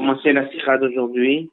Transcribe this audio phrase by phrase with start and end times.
[0.00, 1.50] commencer la sikha d'aujourd'hui.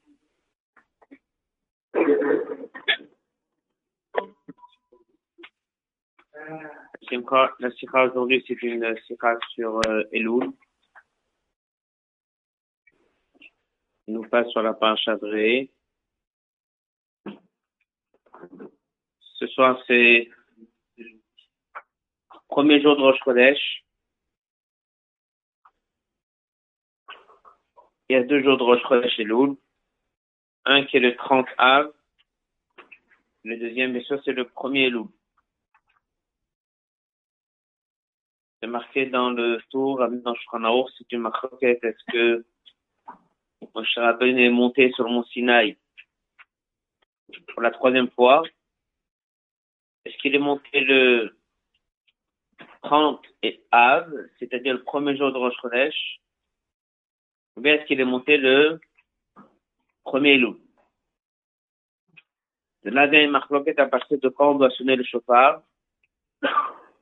[7.60, 10.50] La sikha aujourd'hui, c'est une sikha sur euh, Elul.
[14.07, 15.70] Nous passe sur la page Adré.
[19.20, 20.29] Ce soir, c'est
[22.48, 23.84] premier jour de Rosh Chodesh.
[28.10, 29.57] Il y a deux jours de Rosh Chodesh et Loul.
[30.64, 31.92] Un qui est le 30 Av.
[33.44, 35.08] Le deuxième, bien sûr, c'est le premier Loul.
[38.62, 41.84] C'est marqué dans le tour, dans Shkranaour, c'est une marquette.
[41.84, 42.45] Est-ce que
[43.75, 45.78] Moshe Rabbeinu est monté sur le mont Sinaï
[47.50, 48.44] pour la troisième fois?
[50.06, 51.38] Est-ce qu'il est monté le
[52.84, 56.22] 30 et Av, c'est-à-dire le premier jour de Rosh Chodesh,
[57.61, 58.80] bien est-ce qu'il est monté le
[60.04, 60.58] premier loup?
[62.84, 65.62] De là vient une à partir de quand on doit sonner le chauffard?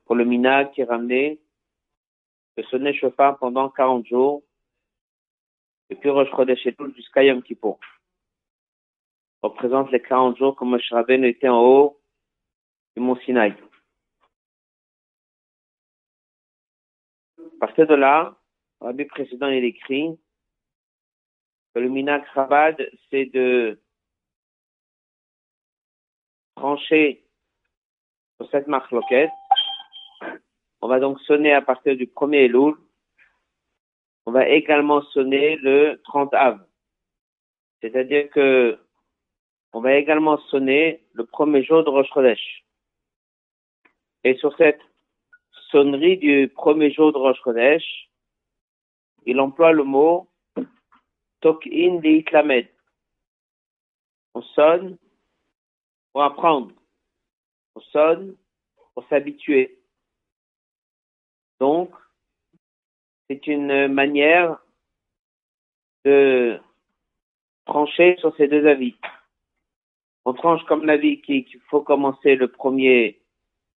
[0.04, 1.40] Pour le minag qui est ramené,
[2.56, 4.42] de sonner le chauffard pendant 40 jours,
[5.90, 7.78] depuis Rosh Chodesh et tout jusqu'à Yom Kippur.
[9.42, 12.00] On représente les 40 jours comme Moshe était en haut
[12.96, 13.54] du mont Sinaï.
[17.38, 18.36] À partir de là,
[18.80, 20.25] Rabbi précédent, il écrit que
[21.80, 22.76] le Minak Chabad,
[23.10, 23.78] c'est de
[26.56, 27.24] trancher
[28.36, 29.30] sur cette marque loquette.
[30.80, 32.74] On va donc sonner à partir du premier Elul.
[34.24, 36.66] On va également sonner le 30 Av.
[37.80, 38.78] C'est-à-dire que
[39.72, 42.64] on va également sonner le premier jour de Rosh Chodesh.
[44.24, 44.80] Et sur cette
[45.70, 48.08] sonnerie du premier jour de Rosh Chodesh,
[49.26, 50.30] il emploie le mot
[51.40, 52.00] Tok'in.
[54.34, 54.96] On sonne
[56.12, 56.72] pour apprendre.
[57.74, 58.36] On sonne
[58.94, 59.78] pour s'habituer.
[61.60, 61.90] Donc,
[63.28, 64.58] c'est une manière
[66.04, 66.58] de
[67.64, 68.94] trancher sur ces deux avis.
[70.24, 73.20] On tranche comme l'avis qu'il faut commencer le premier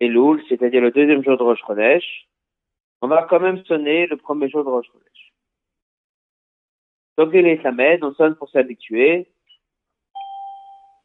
[0.01, 2.29] Elul, c'est-à-dire le deuxième jour de Rosh Chodesh,
[3.01, 5.18] on va quand même sonner le premier jour de Rosh Chodesh.
[7.19, 9.29] Donc, il est Samed, on sonne pour s'habituer.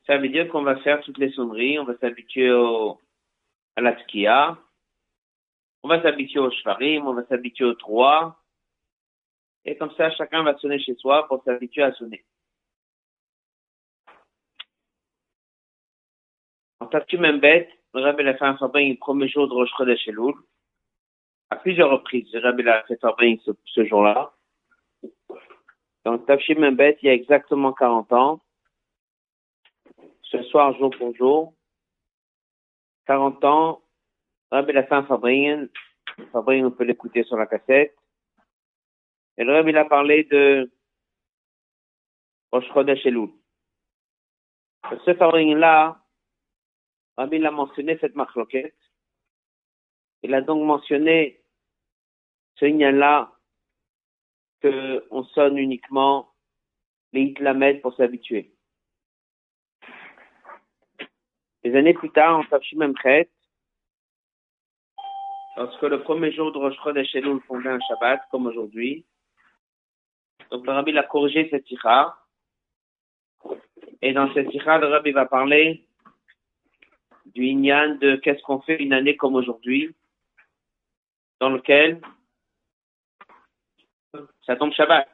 [0.06, 2.52] Ça veut dire qu'on va faire toutes les sonneries, on va s'habituer
[3.76, 4.58] à la tkia,
[5.82, 8.44] on va s'habituer au shvarim, on va s'habituer au trois,
[9.66, 12.24] et comme ça, chacun va sonner chez soi pour s'habituer à sonner.
[16.80, 20.36] En Taftu Membet, le Rabbi l'a fait un le premier jour de Rosh Chodesh Elul.
[21.50, 24.34] À plusieurs reprises, le l'a fait Fabring ce, ce jour-là.
[26.06, 28.42] Donc, Tafshim Membet, il y a exactement 40 ans.
[30.24, 31.54] Ce soir, jour pour jour.
[33.06, 33.82] 40 ans.
[34.52, 35.68] Rabbi l'a fait un Fabring.
[36.32, 37.96] Fabring, on peut l'écouter sur la cassette.
[39.38, 40.72] Et le Rabbi a parlé de
[42.52, 42.70] Rosh
[43.06, 43.30] Elul.
[45.06, 46.00] Ce Fabring-là,
[47.18, 48.76] Rabbi a mentionné cette marloquette.
[50.22, 51.42] Il a donc mentionné
[52.56, 53.32] ce lien-là
[54.64, 56.30] qu'on sonne uniquement
[57.12, 58.54] les Hitlamed pour s'habituer.
[61.64, 63.30] Des années plus tard, en Tafshim Memchet,
[65.58, 69.06] lorsque le premier jour de Rosh Chodesh Elul fondait un Shabbat, comme aujourd'hui,
[70.50, 72.18] donc le Rabbi a corrigé cette tira.
[74.02, 75.86] Et dans cette tira, le Rabbi va parler
[77.26, 79.96] du Inyan de qu'est-ce qu'on fait une année comme aujourd'hui,
[81.40, 82.02] dans lequel
[84.46, 85.08] ça tombe Shabbat.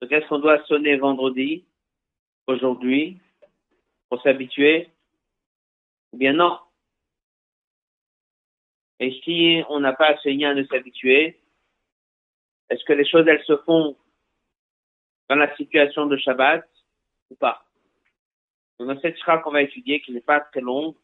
[0.00, 1.64] Donc est-ce qu'on doit sonner vendredi,
[2.46, 3.20] aujourd'hui,
[4.08, 4.90] pour s'habituer
[6.12, 6.58] Ou bien non
[8.98, 11.40] Et si on n'a pas ce lien de s'habituer,
[12.68, 13.96] est-ce que les choses, elles se font
[15.28, 16.68] dans la situation de Shabbat
[17.30, 17.64] ou pas?
[18.78, 20.96] Dans cette chira qu'on va étudier, qui n'est pas très longue,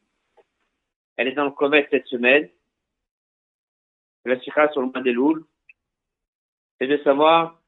[1.16, 2.48] elle est dans le Kovet cette semaine.
[4.24, 5.46] La chira sur le mois des Louls.
[6.78, 7.60] C'est de savoir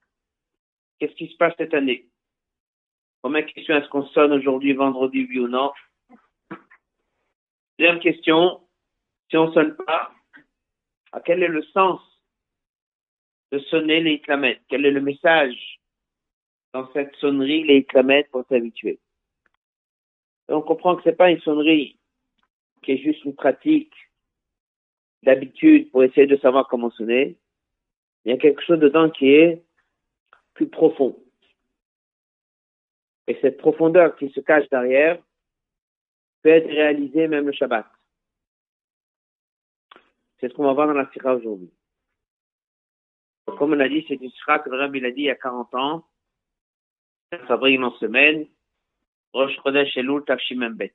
[0.99, 2.07] qu'est-ce qui se passe cette année.
[3.23, 5.73] Première question, est-ce qu'on sonne aujourd'hui, vendredi, oui ou non?
[7.79, 8.61] Deuxième question,
[9.31, 10.12] si on sonne pas,
[11.12, 12.01] à quel est le sens
[13.53, 14.62] de sonner les iklamettes?
[14.69, 15.81] Quel est le message
[16.73, 19.01] dans cette sonnerie, les iklamettes, pour s'habituer?
[20.49, 21.97] on comprend que c'est pas une sonnerie
[22.83, 23.95] qui est juste une pratique
[25.23, 27.37] d'habitude pour essayer de savoir comment sonner.
[28.25, 29.65] Il y a quelque chose dedans qui est
[30.55, 31.17] plus profond.
[33.27, 35.23] Et cette profondeur qui se cache derrière
[36.43, 37.87] peut être réalisée même le Shabbat.
[40.39, 41.71] C'est ce qu'on va voir dans la Sira aujourd'hui.
[43.59, 45.35] Comme on a dit, c'est une Sira que le Rabbi l'a dit il y a
[45.35, 46.05] 40 ans.
[47.47, 48.47] Ça brille en semaine.
[49.33, 50.95] Rosh Chodesh Elul Tafshimem Bet.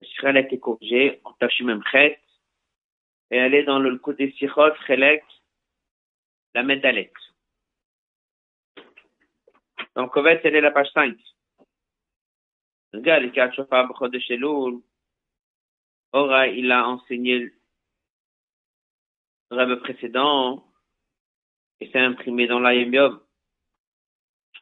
[0.00, 1.34] La Sira a été corrigée en.
[3.30, 5.24] Et elle est dans le côté Sichot, Chelek,
[6.54, 7.12] la Medalet.
[9.96, 11.16] Donc, en fait, elle est la page 5.
[12.92, 14.40] Regarde, quatre chauffeurs de chez
[16.12, 17.50] Ora, il a enseigné
[19.50, 20.64] le rêve précédent
[21.80, 23.20] et c'est imprimé dans l'Ayem Yom.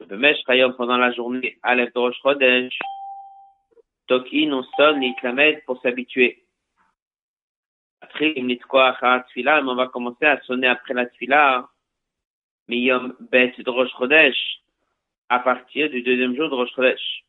[0.06, 2.78] Bemesh Chayom pendant la journée, Aleph Rosh Chodesh.
[4.06, 6.44] Tokin, on sonne, il clamed pour s'habituer.
[8.00, 8.96] Après, il me dit quoi,
[9.28, 11.68] Tfila, on va commencer à sonner après la Tfila.
[12.68, 14.62] Miyom Bet de Rosh Chodesh
[15.28, 17.24] à partir du deuxième jour de Rosh Chodesh.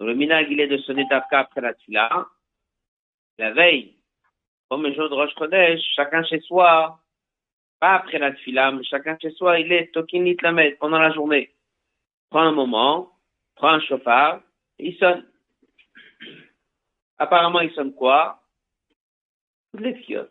[0.00, 2.26] Le minag, il est de sonner Tafka après la Tfila.
[3.38, 3.96] La veille,
[4.70, 7.00] le jour de Rosh Chodesh, chacun chez soi,
[7.80, 11.54] pas après la Tfila, mais chacun chez soi, il est Tokinit Lamed pendant la journée.
[12.30, 13.12] Prends un moment,
[13.54, 14.40] prends un chauffard,
[14.78, 15.26] et il sonne.
[17.18, 18.42] Apparemment, il sonne quoi?
[19.72, 20.30] Toutes les fiottes.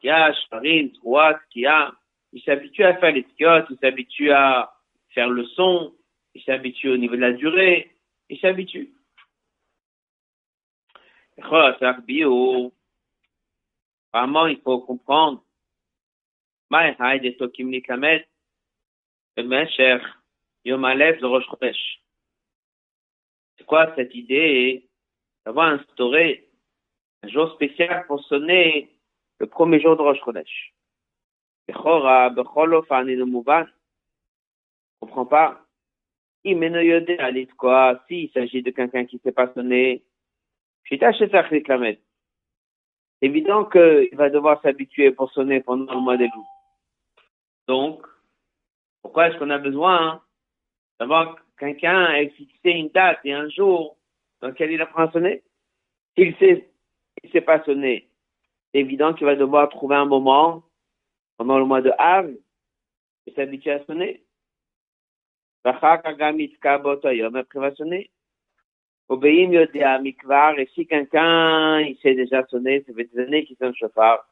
[0.00, 1.92] Kia, Shfarim, Trouat, Kia.
[2.36, 4.76] Il s'habitue à faire les fiottes, il s'habitue à
[5.14, 5.94] faire le son,
[6.34, 7.96] il s'habitue au niveau de la durée,
[8.28, 8.92] il s'habitue.
[14.12, 15.42] Apparemment, il faut comprendre.
[23.56, 24.86] C'est quoi cette idée?
[25.46, 26.50] D'avoir instauré
[27.22, 28.94] un jour spécial pour sonner
[29.38, 30.75] le premier jour de Rosh Chodesh?
[35.00, 35.66] Comprends pas.
[36.44, 40.04] S'il s'agit de quelqu'un qui ne sait pas sonner,
[40.88, 41.00] c'est
[43.22, 46.30] évident qu'il va devoir s'habituer pour sonner pendant le mois des.
[47.66, 48.06] Donc,
[49.02, 50.22] pourquoi est-ce qu'on a besoin hein,
[51.00, 53.96] d'avoir quelqu'un à fixer une date et un jour
[54.40, 55.42] dans lequel il apprend à sonner.
[56.16, 56.70] S'il sait,
[57.22, 58.08] il sait pas sonner,
[58.72, 60.62] c'est évident qu'il va devoir trouver un moment
[61.36, 62.30] pendant le mois de Av
[63.26, 64.22] et s'habituer à sonner.
[65.64, 66.00] Après
[67.58, 68.10] va sonner.
[69.08, 73.56] Obéim Yodea Mikvar, et si quelqu'un, il sait déjà sonner, ça fait des années qu'il
[73.56, 74.26] sonne chauffard.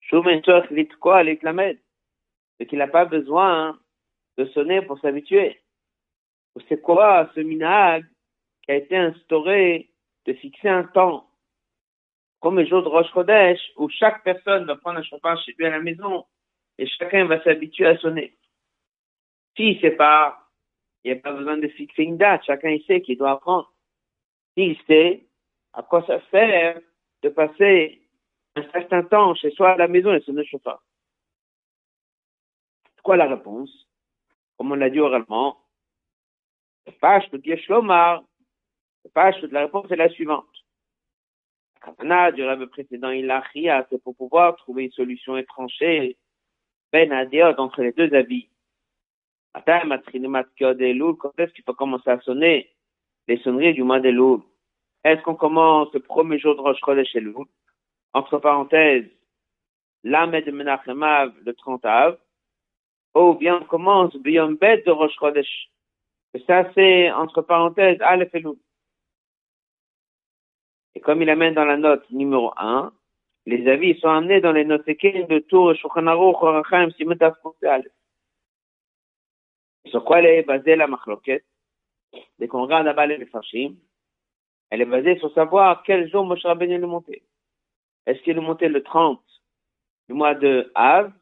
[0.00, 1.78] Shumen Tok Litkoa Litlamed.
[2.58, 3.78] C'est qu'il n'a pas besoin
[4.36, 5.60] de sonner pour s'habituer.
[6.68, 8.04] C'est quoi ce minag
[8.62, 9.90] qui a été instauré
[10.26, 11.28] de fixer un temps?
[12.44, 15.64] Comme le jour de Rosh Chodesh, où chaque personne va prendre un chauffard chez lui
[15.64, 16.26] à la maison,
[16.76, 18.36] et chacun va s'habituer à sonner.
[19.56, 20.38] Si c'est pas
[21.02, 22.44] il n'y a pas besoin de fixer une date.
[22.44, 23.72] Chacun il sait qu'il doit apprendre.
[24.52, 25.24] S'il sait,
[25.72, 26.78] à quoi ça sert
[27.22, 28.02] de passer
[28.56, 30.82] un certain temps chez soi à la maison et se ne chauffe pas.
[32.94, 33.88] C'est quoi la réponse?
[34.58, 35.62] Comme on l'a dit oralement,
[37.00, 37.40] page de
[39.50, 40.63] la réponse est la suivante.
[42.02, 46.16] La du rêve précédent, il a c'est pour pouvoir trouver une solution étranchée,
[46.92, 47.12] ben
[47.58, 48.48] entre les deux avis.
[49.52, 49.62] Quand
[51.38, 52.70] est-ce qu'il faut commencer à sonner
[53.28, 54.40] les sonneries du mois de Loul
[55.04, 57.46] Est-ce qu'on commence le premier jour de Rosh Chodesh Elul
[58.12, 59.06] Entre parenthèses,
[60.02, 62.18] l'Amed de Menachemav, le 30 av,
[63.14, 65.70] ou bien on commence Biyom Bet de Rosh Chodesh?
[66.34, 68.56] Et ça, c'est entre parenthèses Aleph Elul.
[70.94, 72.92] Et comme il amène dans la note numéro 1,
[73.46, 77.34] les avis sont amenés dans les notes de Tour, Shulchan Aruch, Orachaim, Simetaf.
[79.86, 81.44] Sur quoi elle est basée la machloket
[82.38, 83.74] Dès qu'on regarde là-bas les Farshim,
[84.70, 87.22] elle est basée sur savoir quel jour Moshe Rabbeinu est monté.
[88.06, 89.20] Est-ce qu'il est monté le 30
[90.08, 91.12] du mois de Av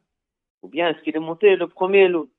[0.62, 2.30] ou bien est-ce qu'il est monté le premier loup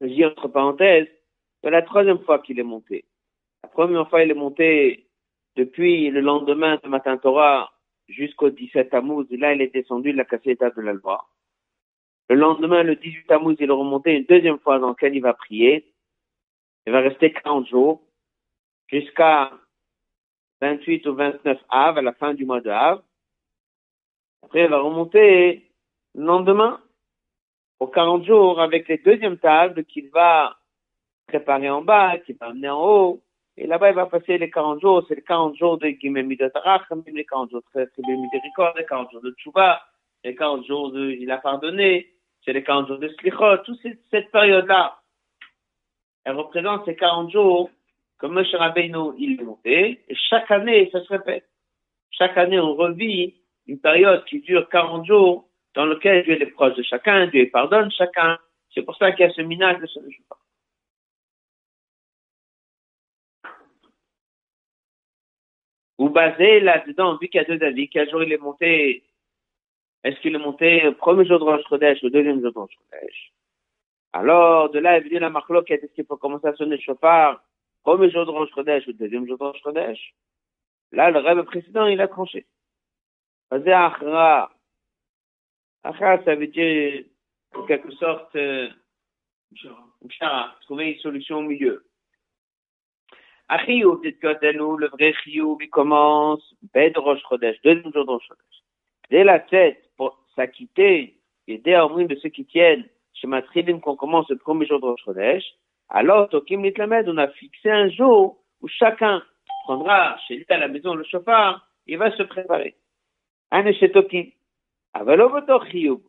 [0.00, 1.08] Je dis entre parenthèses,
[1.62, 3.04] c'est la troisième fois qu'il est monté.
[3.64, 5.07] La première fois, il est monté
[5.58, 7.72] depuis le lendemain de Matin Torah
[8.06, 9.26] jusqu'au 17 Tammuz.
[9.30, 11.26] Là, il est descendu de la cassette de la loi.
[12.28, 15.34] Le lendemain, le 18 Tammuz, il est remonté une deuxième fois dans laquelle il va
[15.34, 15.92] prier.
[16.86, 18.02] Il va rester 40 jours
[18.86, 19.50] jusqu'à
[20.60, 23.02] 28 ou 29 Av, à la fin du mois de Av.
[24.44, 25.72] Après, il va remonter
[26.14, 26.80] le lendemain
[27.78, 30.56] pour 40 jours avec les deuxièmes tables qu'il va
[31.26, 33.22] préparer en bas, qu'il va amener en haut.
[33.58, 35.04] Et là-bas, il va passer les 40 jours.
[35.08, 39.30] C'est les 40 jours de Gimemidotarach, les 40 jours de Miséricorde, les 40 jours de
[39.32, 39.82] Tchouba,
[40.24, 42.08] les 40 jours de il a pardonné
[42.44, 43.78] c'est les 40 jours de Slichot, toute
[44.10, 44.98] cette, période-là,
[46.24, 47.70] elle représente ces 40 jours
[48.18, 51.44] que Moshe Rabbeinu, il est monté, et chaque année, ça se répète.
[52.10, 53.34] Chaque année, on revit
[53.66, 57.90] une période qui dure 40 jours, dans lequel Dieu est proche de chacun, Dieu pardonne
[57.92, 58.38] chacun.
[58.74, 60.38] C'est pour ça qu'il y a ce minage de ce jour.
[65.98, 69.02] Vous basez là-dedans, vu qu'il y a deux avis, quel jour il est monté
[70.04, 73.32] Est-ce qu'il est monté premier jour de Rosh Chodesh ou deuxième jour de Rosh
[74.12, 77.42] Alors, de là est venue la marloque, est-ce qu'il faut commencer à sonner le chauffard
[77.82, 80.14] premier jour de Rosh Chodesh ou deuxième jour de Rosh
[80.92, 82.46] Là, le rêve précédent, il a tranché.
[83.50, 84.50] Basé Achra.
[85.82, 87.04] Achra, ça veut dire,
[87.54, 88.68] en quelque sorte, euh,
[90.62, 91.87] trouver une solution au milieu.
[93.48, 98.62] Achiyou, le vrai chiyou, il commence, bed Rosh Chodesh, deuxième jour de Rosh Chodesh.
[99.10, 103.96] Dès la tête, pour s'acquitter, et dès moins de ceux qui tiennent, chez Matrilim, qu'on
[103.96, 105.44] commence le premier jour de Rosh Chodesh,
[105.90, 109.22] alors, Tokim Litlamed, on a fixé un jour où chacun
[109.64, 112.76] prendra chez lui à la maison le chauffard, il va se préparer.
[113.50, 114.26] Un chez Tokim.
[114.92, 116.02] Avalovoto chiyou.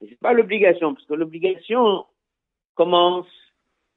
[0.00, 2.06] C'est pas l'obligation, parce que l'obligation
[2.74, 3.26] commence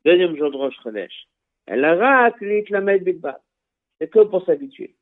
[0.05, 1.27] deuxième jour de Rosh Chodesh.
[1.67, 3.41] Elle a rate l'itlamed bilbad.
[3.99, 4.95] C'est que pour s'habituer.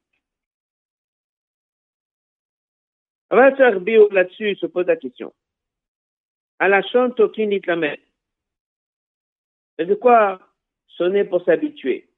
[3.32, 5.34] On va faire bio là-dessus, se pose la question.
[6.60, 8.00] À la chante tokin l'itlamed.
[9.78, 10.40] C'est de quoi
[10.88, 12.10] sonner pour s'habituer?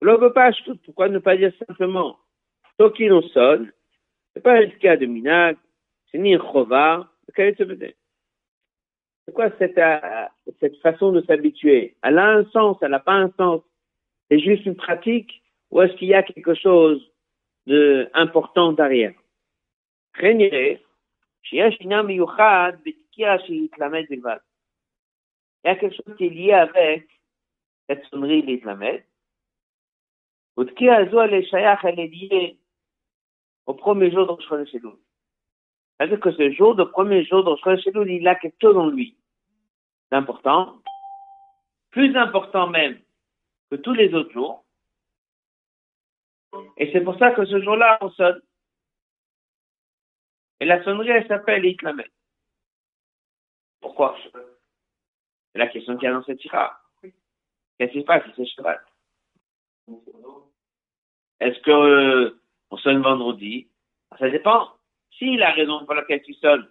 [0.00, 2.18] Pourquoi ne pas dire simplement
[2.78, 3.72] tokin on sonne.
[4.32, 5.56] C'est pas un cas de minag,
[6.10, 7.64] c'est ni un chova, quel est ce
[9.26, 10.26] c'est quoi cette, euh,
[10.60, 11.96] cette façon de s'habituer?
[12.02, 13.62] Elle a un sens, elle n'a pas un sens.
[14.30, 17.10] C'est juste une pratique ou est-ce qu'il y a quelque chose
[17.66, 19.14] de important derrière?
[25.64, 27.08] Il y a quelque chose qui est lié avec
[27.88, 29.04] cette sonnerie l'Islamed.
[30.56, 32.58] elle est liée
[33.66, 35.03] au premier jour de Rosh Hashanah.
[35.96, 39.16] C'est-à-dire que ce jour, le premier jour de Rosh il a quelque chose en lui
[40.10, 40.80] d'important,
[41.90, 43.00] plus important même
[43.70, 44.64] que tous les autres jours.
[46.76, 48.40] Et c'est pour ça que ce jour-là, on sonne.
[50.60, 52.10] Et la sonnerie, elle s'appelle Itlamet.
[53.80, 54.16] Pourquoi?
[55.52, 56.80] C'est la question qu'il y a dans cette tira.
[57.78, 58.42] Qu'est-ce qui se passe c'est
[61.40, 63.68] Est-ce que euh, on sonne vendredi?
[64.18, 64.73] Ça dépend.
[65.18, 66.68] Si la raison pour laquelle tu sonnes,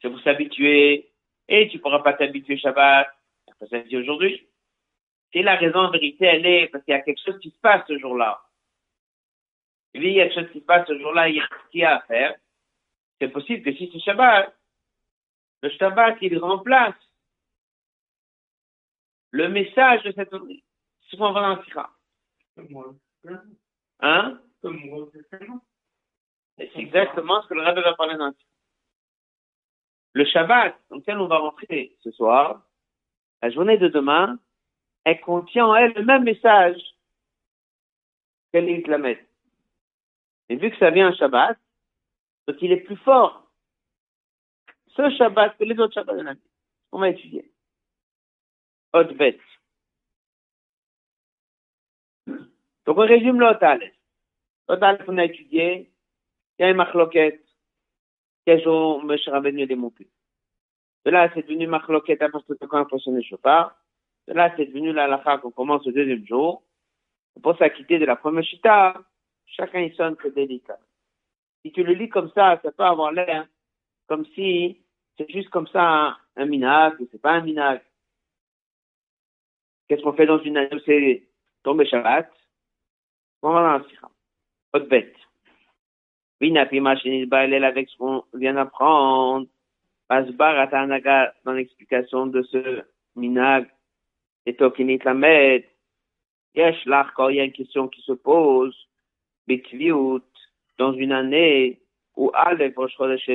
[0.00, 1.10] c'est pour s'habituer,
[1.48, 3.08] et tu pourras pas t'habituer Shabbat,
[3.70, 4.46] ça dit aujourd'hui.
[5.32, 7.58] Si la raison en vérité, elle est parce qu'il y a quelque chose qui se
[7.58, 8.40] passe ce jour-là.
[9.94, 11.80] il y a quelque chose qui se passe ce jour-là, il y a ce qu'il
[11.80, 12.36] y a à faire.
[13.20, 14.54] C'est possible que si c'est Shabbat,
[15.62, 16.94] le Shabbat, il remplace
[19.32, 20.62] le message de cette journée.
[21.10, 21.32] C'est ce qu'on
[26.58, 26.64] Hein?
[26.72, 28.32] C'est exactement ce que le Rabbi va parler dans
[30.14, 32.62] le Shabbat, dans lequel on va rentrer ce soir,
[33.42, 34.38] la journée de demain,
[35.04, 36.80] elle contient en elle le même message
[38.52, 39.24] qu'elle la met.
[40.48, 41.56] Et vu que ça vient un Shabbat,
[42.46, 43.48] donc il est plus fort
[44.96, 46.40] ce Shabbat que les autres Shabbats de l'année.
[46.90, 47.52] On va étudier.
[48.92, 49.38] Bête.
[52.26, 53.92] Donc on résume l'Otal.
[54.68, 55.92] L'Otal qu'on a étudié,
[56.58, 57.48] il y a une marloquette
[58.48, 59.14] quel jour M.
[59.26, 60.08] Rabbeinu démonté.
[61.04, 63.76] De là, c'est devenu Machloket à partir de quand on sonner le chauffard.
[64.26, 66.62] De là, c'est devenu la lacha qu'on commence le deuxième jour.
[67.42, 68.94] Pour s'acquitter de la première chita,
[69.44, 70.78] chacun il sonne que délicat.
[71.62, 73.46] Si tu le lis comme ça, ça peut avoir l'air
[74.06, 74.80] comme si
[75.18, 77.82] c'est juste comme ça un, minag, ou c'est pas un minag.
[79.88, 81.28] Qu'est-ce qu'on fait dans une année où c'est
[81.62, 82.32] tombé Shabbat?
[83.42, 84.08] On va dans la
[84.72, 85.14] Autre bête.
[86.40, 89.46] Avec ce qu'on vient d'apprendre.
[90.08, 92.82] Asbar Atanaga dans l'explication de ce
[93.14, 93.68] minag
[94.46, 95.64] et Tokinit Lamed.
[96.54, 98.74] Yesh là, quand il y a une question qui se pose,
[99.46, 100.22] Bitviut,
[100.78, 101.80] dans une année
[102.16, 103.30] où Aleph Rosh Chodesh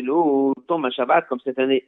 [0.67, 1.87] tombe à Shabbat comme cette année.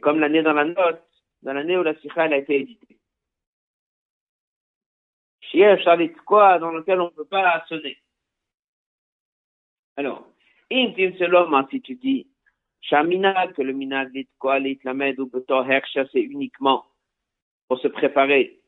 [0.00, 1.02] Comme l'année dans la note,
[1.42, 2.98] dans l'année où la Sikha a été éditée.
[5.52, 7.96] Shalit quoi dans lequel on ne peut pas sonner?
[9.97, 10.27] Alors,
[10.71, 12.27] Intim Selom, si tu dis,
[12.81, 15.29] Shaminag, que le minag dit quoi, l'itlamed ou
[15.69, 16.85] hersha, c'est uniquement
[17.67, 18.59] pour se préparer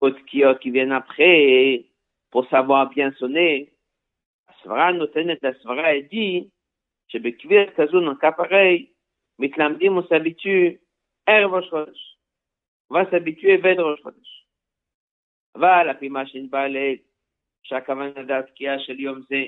[0.00, 1.84] aux tkiyot qui viennent après,
[2.30, 3.72] pour savoir bien sonner.
[4.48, 6.50] Asvara notenet, la svara, elle dit,
[7.08, 8.92] Shebekvir kazun, en cas pareil,
[9.38, 10.80] Mitlamdim, on s'habitue,
[11.26, 12.18] Er Rosh Chodesh.
[12.90, 14.38] On va s'habituer, Ved Rosh Chodesh.
[15.58, 16.98] אבל לפי מה שנבע לעיל,
[17.62, 19.44] שהכוונה דתקיעה של יום זה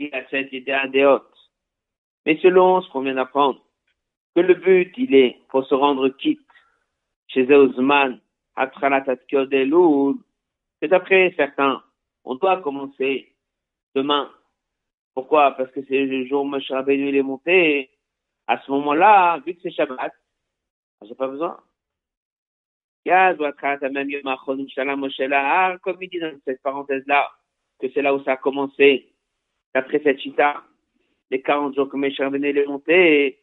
[0.00, 1.50] qui a cette idée des autres.
[2.24, 3.62] Mais selon ce qu'on vient d'apprendre,
[4.34, 6.40] que le but, il est, pour se rendre quitte,
[7.28, 8.18] chez Euzman,
[10.80, 11.82] C'est après certains,
[12.24, 13.34] on doit commencer
[13.94, 14.32] demain.
[15.14, 15.50] Pourquoi?
[15.52, 17.90] Parce que c'est le jour où Moshe Rabbeinu est monté.
[18.46, 20.10] À ce moment-là, vu que c'est Shabbat, ah,
[21.06, 21.58] j'ai pas besoin.
[25.82, 27.30] Comme il dit dans cette parenthèse-là,
[27.80, 29.09] que c'est là où ça a commencé,
[29.74, 30.62] d'après cette chita,
[31.30, 33.40] les 40 jours que Rabbeinu il est monté,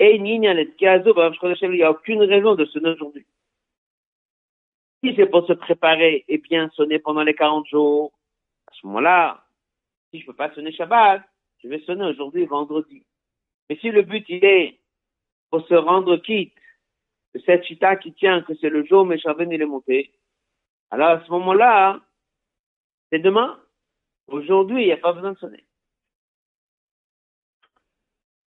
[0.00, 3.26] et il n'y a aucune raison de sonner aujourd'hui.
[5.02, 8.12] Si c'est pour se préparer et bien sonner pendant les 40 jours,
[8.66, 9.44] à ce moment-là,
[10.10, 11.22] si je peux pas sonner Shabbat,
[11.62, 13.04] je vais sonner aujourd'hui, vendredi.
[13.68, 14.80] Mais si le but, il est
[15.50, 16.54] pour se rendre quitte
[17.34, 20.12] de cette chita qui tient que c'est le jour où Meshaven il est monté,
[20.90, 22.00] alors à ce moment-là,
[23.10, 23.60] c'est demain.
[24.26, 25.64] Aujourd'hui, il n'y a pas besoin de sonner.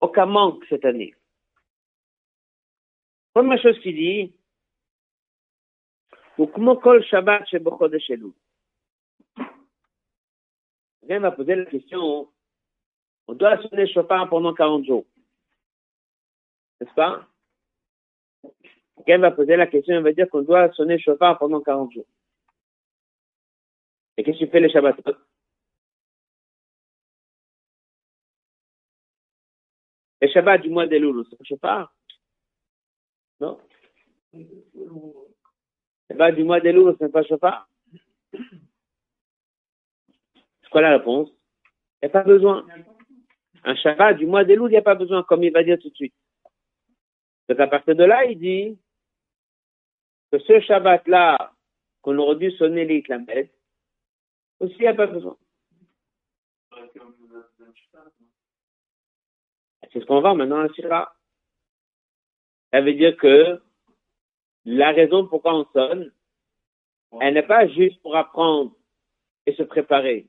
[0.00, 1.14] aucun manque cette année.
[3.32, 4.34] Première chose qu'il dit,
[7.02, 7.44] Shabbat.
[11.00, 12.28] Quelqu'un va poser la question,
[13.26, 15.06] on doit sonner chauffard pendant 40 jours.
[16.80, 17.26] N'est-ce pas?
[18.96, 22.06] Quelqu'un va poser la question, il va dire qu'on doit sonner chauffard pendant 40 jours.
[24.16, 24.96] Et qu'est-ce que tu fais les Shabbat
[30.20, 31.92] Les Shabbat du mois d'Elul, c'est chauffard
[33.40, 33.58] non?
[34.32, 37.68] C'est pas du mois d'Elul, c'est pas chauffard
[38.32, 38.38] C'est
[40.70, 41.30] quoi la réponse?
[42.02, 42.66] Il n'y a pas besoin.
[43.64, 45.90] Un Shabbat du mois d'Elul, il n'y a pas besoin, comme il va dire tout
[45.90, 46.14] de suite.
[47.48, 48.78] Donc à partir de là, il dit
[50.30, 51.52] que ce Shabbat-là,
[52.02, 53.52] qu'on aurait dû sonner les clamettes,
[54.60, 55.36] aussi il n'y a pas besoin.
[59.92, 61.14] C'est ce qu'on va maintenant à Syrah.
[62.72, 63.60] Ça veut dire que
[64.64, 66.12] la raison pourquoi on sonne,
[67.20, 68.72] elle n'est pas juste pour apprendre
[69.46, 70.28] et se préparer.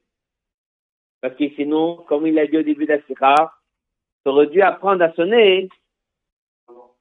[1.21, 3.54] Parce que sinon, comme il a dit au début de la Sira,
[4.24, 5.69] tu aurais dû apprendre à sonner,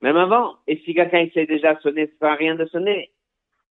[0.02, 0.58] même avant.
[0.66, 3.12] Et si quelqu'un sait déjà sonner, ça ne rien de sonner.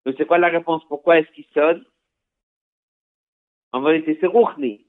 [0.05, 0.83] Donc c'est quoi la réponse?
[0.87, 1.85] Pourquoi est-ce qu'il sonne?
[3.71, 4.87] En vérité, c'est Rouchni.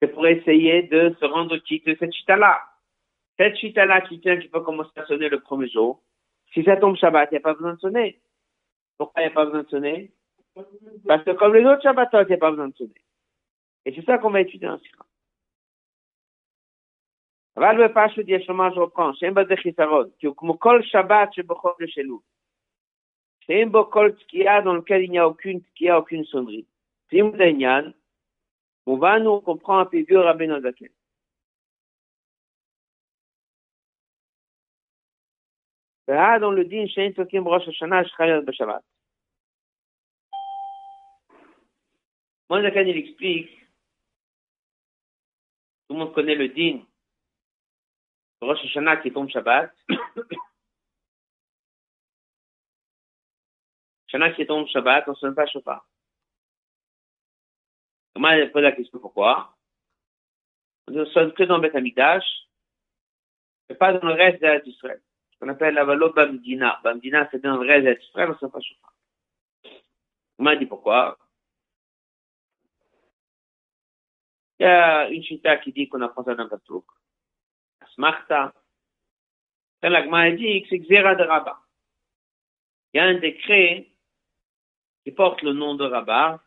[0.00, 2.60] C'est pour essayer de se rendre quitte de cette chita-là.
[3.37, 6.01] Cette chita-là qui tient, qui peut commencer à sonner le premier jour,
[6.53, 8.19] si ça tombe Shabbat, il n'y a pas besoin de sonner.
[8.97, 10.11] Pourquoi il n'y a pas besoin de sonner
[11.05, 13.01] Parce que comme les autres Shabbatot, il n'y a pas besoin de sonner.
[13.85, 15.05] Et c'est ça qu'on va étudier en Sira.
[17.57, 22.19] אבל בפשט יש לומר שרוקון, שאין בזה חיסרון, כי הוא כמו כל שבת שבכל לשלו.
[23.39, 26.63] שאין בו כל תקיעה dans lequel il n'y a aucune תקיעה, aucune sonnerie.
[27.13, 27.91] אם זה עניין,
[28.87, 30.21] מובן הוא comprend un peu mieux
[36.12, 36.84] Là, dans le din,
[42.86, 43.48] il explique,
[45.88, 46.82] tout le monde connaît le din,
[48.42, 49.74] Rosh Hashanah qui tombe Shabbat,
[54.08, 55.46] Shana qui tombe Shabbat, on ne sonne pas
[58.14, 59.56] Comment elle pose la question pourquoi?
[60.88, 61.56] On ne sonne que dans
[63.78, 64.42] pas dans le reste
[65.42, 66.80] qu'on appelle la valot Bamdina.
[66.84, 68.94] Bamdina, c'est un vrai exprès, mais c'est pas chauffard.
[70.38, 71.18] On m'a dit pourquoi.
[74.60, 76.84] Il y a une chita qui dit qu'on apprend ça dans le truc.
[77.96, 78.54] Smarta.
[79.82, 81.24] L'agma dit que c'est Xera de.
[82.94, 83.88] Il y a un décret
[85.02, 86.40] qui porte le nom de Rabat.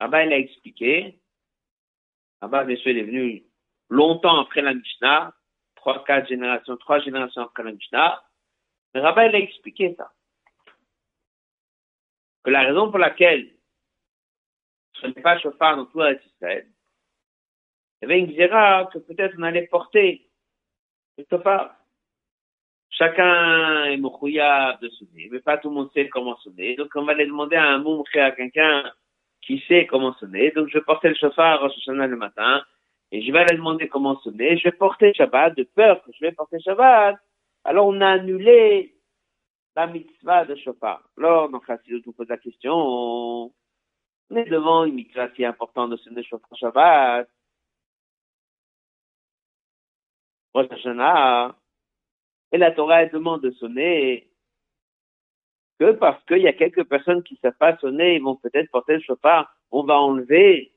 [0.00, 1.18] Rabat, il a expliqué.
[2.42, 3.42] Rabat, bien sûr, il est venu
[3.88, 5.32] longtemps après la Mishnah
[5.82, 8.22] trois, quatre générations, trois générations après la Mishnah,
[8.94, 10.12] le rabbin a expliqué ça.
[12.44, 13.50] Que la raison pour laquelle
[15.00, 16.68] ce n'est pas chauffard dans tout Israël,
[18.00, 20.28] il y avait une zéra que peut-être on allait porter
[21.16, 21.74] quelque part.
[22.90, 26.76] chacun est moukouya de sonner, mais pas tout le monde sait comment sonner.
[26.76, 28.92] Donc, on va aller demander à un moumkhé, à quelqu'un
[29.40, 30.52] qui sait comment sonner.
[30.52, 32.64] Donc, je portais le chauffard au le matin,
[33.12, 34.56] et je vais aller demander comment sonner.
[34.56, 37.16] Je vais porter Shabbat, de peur que je vais porter Shabbat.
[37.64, 38.96] Alors, on a annulé
[39.76, 41.02] la mitzvah de chauffard.
[41.18, 43.52] Alors, dans Chassidut, on pose la question, on
[44.34, 47.28] est devant une mitzvah si importante de sonner chauffard Shabbat.
[50.54, 51.56] Rosh Hashanah,
[52.52, 54.28] et la Torah demande de sonner
[55.78, 58.70] que parce qu'il y a quelques personnes qui ne savent pas sonner, ils vont peut-être
[58.70, 60.71] porter le chauffard, on va enlever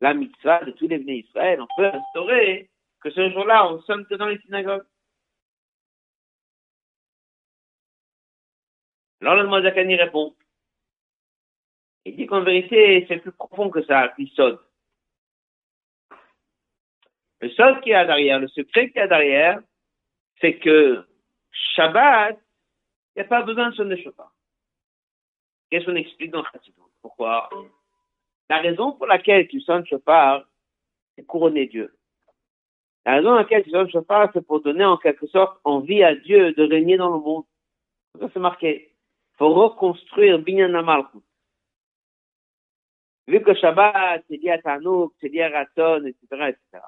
[0.00, 1.60] la mitzvah de tous les venus Israël.
[1.60, 4.84] On peut instaurer que ce jour-là, on sonne dans les synagogues.
[9.20, 10.34] Alors le répond.
[12.06, 14.58] Il dit qu'en vérité, c'est plus profond que ça, qui sonne.
[17.40, 19.60] Le sol qui y a derrière, le secret qu'il y a derrière,
[20.40, 21.06] c'est que
[21.74, 22.38] Shabbat,
[23.14, 24.32] il n'y a pas besoin de sonner chauffard.
[25.70, 26.80] Qu'est-ce qu'on explique dans Chassidut?
[27.02, 27.48] Pourquoi?
[28.50, 30.44] La raison pour laquelle tu sonnes chauffard,
[31.14, 31.96] c'est couronner Dieu.
[33.06, 36.16] La raison pour laquelle tu sonnes chauffard, c'est pour donner en quelque sorte envie à
[36.16, 37.44] Dieu de régner dans le monde.
[38.18, 38.92] Ça, c'est marqué.
[39.34, 40.84] Il faut reconstruire Binyan.
[43.28, 46.84] Vu que Shabbat, c'est lié à Tanouk, c'est lié à Raton, etc., etc.,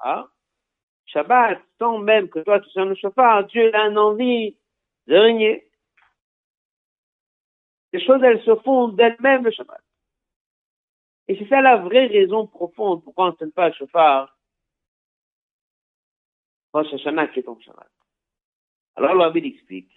[1.05, 4.57] Shabbat, sans même que toi tu sois le chauffard, Dieu a une envie
[5.07, 5.65] de régner.
[7.93, 9.81] Les choses, elles se font d'elles-mêmes le Shabbat.
[11.27, 14.37] Et c'est ça la vraie raison profonde pourquoi on ne sonne pas le chauffard.
[16.73, 17.89] Rosh Hashanah qui est ton Shabbat.
[18.95, 19.91] Alors le Rabbi explique.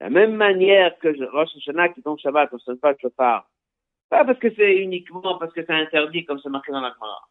[0.00, 2.92] De la même manière que Rosh Hashanah qui est ton Shabbat, on ne sonne pas
[2.92, 3.48] le chauffard.
[4.08, 7.28] Pas parce que c'est uniquement parce que c'est interdit comme c'est marqué dans la Gemara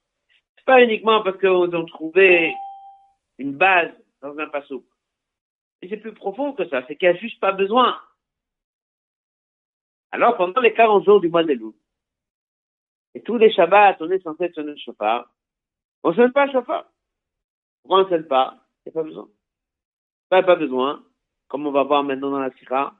[0.66, 2.54] pas uniquement parce qu'ils ont trouvé
[3.38, 4.86] une base dans un passeau.
[5.82, 8.00] Et c'est plus profond que ça, c'est qu'il n'y a juste pas besoin.
[10.12, 11.76] Alors, pendant les 40 jours du mois des loups,
[13.14, 15.30] et tous les Shabbats, on est censé sonner le chauffard,
[16.04, 16.86] on ne sonne pas le chauffard.
[17.82, 19.30] Pourquoi on ne sonne pas Il n'y a pas besoin.
[20.30, 21.04] Pas, pas besoin,
[21.48, 22.96] comme on va voir maintenant dans la Sira.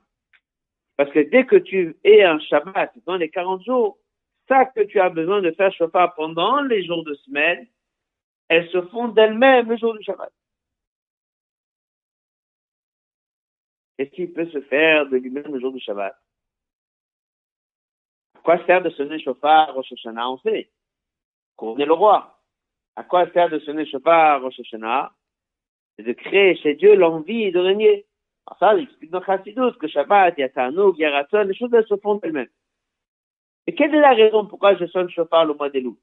[0.96, 3.98] Parce que dès que tu es un Shabbat, dans les 40 jours,
[4.48, 7.66] ça que tu as besoin de faire chauffard pendant les jours de semaine,
[8.48, 10.32] elles se font d'elles-mêmes le jour du Shabbat.
[13.96, 16.21] Qu'est-ce qui peut se faire de lui-même le jour du Shabbat?
[18.42, 20.70] Quoi sert de sonner chauffard Rosh Hashanah On sait.
[21.56, 22.38] Couronner le roi.
[22.96, 25.12] À quoi sert de sonner chauffard Rosh Hashanah?
[25.96, 28.06] C'est de créer chez Dieu l'envie de régner.
[28.46, 31.44] Alors ça, explique dans Chassidut que Shabbat, il y a Tanouk, il y a Raton,
[31.44, 32.48] les choses elles se font d'elles-mêmes.
[33.66, 35.98] Et quelle est la raison pourquoi je sonne chauffard le mois des loups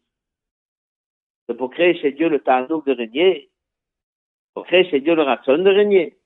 [1.48, 3.50] C'est pour créer chez Dieu le tanouk de régner,
[4.54, 6.18] pour créer chez Dieu le ratson de régner.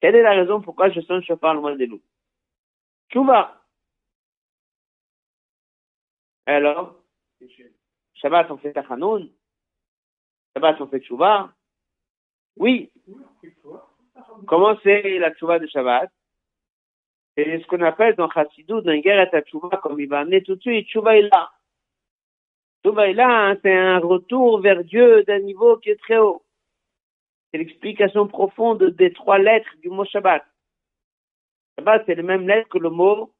[0.00, 2.02] Quelle est la raison pourquoi je sonne chauffard le mois des loups
[3.12, 3.63] Chouva.
[6.46, 6.96] Alors,
[8.14, 9.30] Shabbat on fait Tachanoun
[10.54, 11.52] Shabbat on fait Chouva
[12.56, 12.90] Oui.
[14.46, 16.10] Comment c'est la Chouva de Shabbat?
[17.36, 20.54] C'est ce qu'on appelle dans Chassidou, dans Guerre à Tchouva, comme il va amener tout
[20.54, 21.50] de suite, Tchouva est là.
[22.84, 26.44] Est là, hein, c'est un retour vers Dieu d'un niveau qui est très haut.
[27.50, 30.44] C'est l'explication profonde des trois lettres du mot Shabbat.
[31.78, 33.32] Shabbat, c'est les mêmes lettres que le mot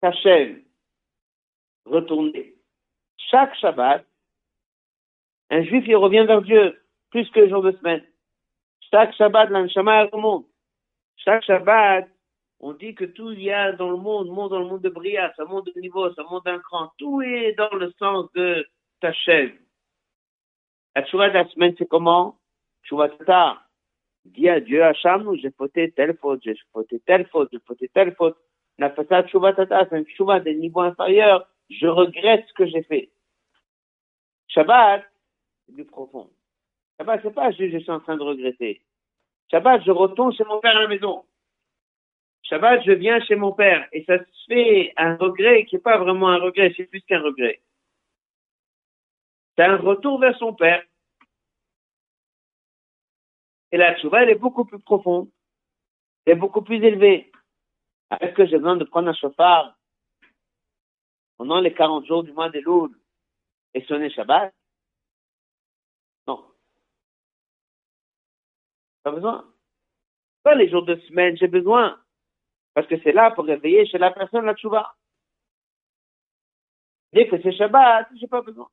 [0.00, 0.62] Tachem.
[1.84, 2.54] Retourner.
[3.30, 4.04] Chaque Shabbat,
[5.50, 8.04] un juif, il revient vers Dieu, plus que le jour de semaine.
[8.90, 10.46] Chaque Shabbat, l'anshama remonte.
[11.16, 12.08] Chaque Shabbat,
[12.60, 14.88] on dit que tout il y a dans le monde, monde dans le monde de
[14.88, 18.66] Bria, ça monte de niveau, ça monte d'un cran, tout est dans le sens de
[19.00, 19.52] Tachem.
[20.94, 22.38] La tchouva de la semaine, c'est comment?
[22.84, 23.62] Tchouva tata.
[24.24, 28.14] Dis à Dieu, Hacham, j'ai fauté telle faute, j'ai fauté telle faute, j'ai fauté telle
[28.14, 28.36] faute.
[28.78, 31.48] La ça tchouva tata, c'est une tchouva des niveaux inférieurs.
[31.72, 33.10] Je regrette ce que j'ai fait.
[34.48, 35.04] Shabbat,
[35.66, 36.30] c'est plus profond.
[36.98, 38.82] Shabbat, c'est pas juste je suis en train de regretter.
[39.50, 41.24] Shabbat, je retourne chez mon père à la maison.
[42.42, 45.98] Shabbat, je viens chez mon père et ça se fait un regret qui n'est pas
[45.98, 47.62] vraiment un regret, c'est plus qu'un regret.
[49.56, 50.82] C'est un retour vers son père.
[53.70, 55.30] Et la tchouva, elle est beaucoup plus profonde.
[56.26, 57.32] Elle est beaucoup plus élevée.
[58.20, 59.74] Est-ce que j'ai besoin de prendre un chauffard?
[61.42, 62.96] Pendant les 40 jours du mois des Louls
[63.74, 64.54] et sonner Shabbat?
[66.28, 66.40] Non.
[69.02, 69.52] Pas besoin.
[70.44, 72.00] Pas les jours de semaine, j'ai besoin.
[72.74, 74.94] Parce que c'est là pour réveiller chez la personne la tchouva.
[77.12, 78.70] Dès que c'est Shabbat, j'ai pas besoin.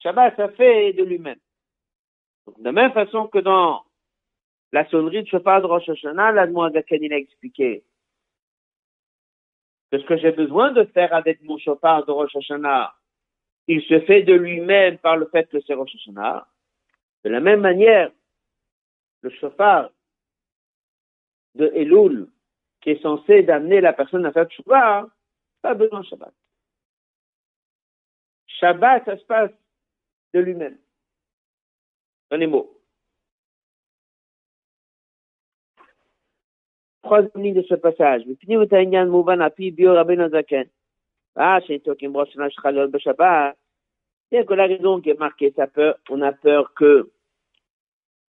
[0.00, 1.40] Shabbat, ça fait de lui-même.
[2.58, 3.86] de même façon que dans
[4.72, 7.84] la sonnerie de chauffard de Rosh Hashanah, l'Admoazaken, il a expliqué
[9.98, 12.94] ce que j'ai besoin de faire avec mon chauffard de Rosh Hashanah,
[13.68, 16.46] il se fait de lui-même par le fait que c'est Rosh Hashanah.
[17.24, 18.10] De la même manière,
[19.20, 19.90] le chauffard
[21.54, 22.28] de Elul,
[22.80, 25.08] qui est censé d'amener la personne à faire Tchouva,
[25.60, 26.34] pas besoin de Shabbat.
[28.46, 29.52] Shabbat, ça se passe
[30.34, 30.78] de lui-même.
[32.30, 32.81] Dans les mots.
[37.12, 38.22] Troisième ligne de ce passage.
[38.22, 38.46] Qui.
[38.46, 38.64] Bien
[44.44, 47.10] que la raison qui est marquée, ça peur, on a peur que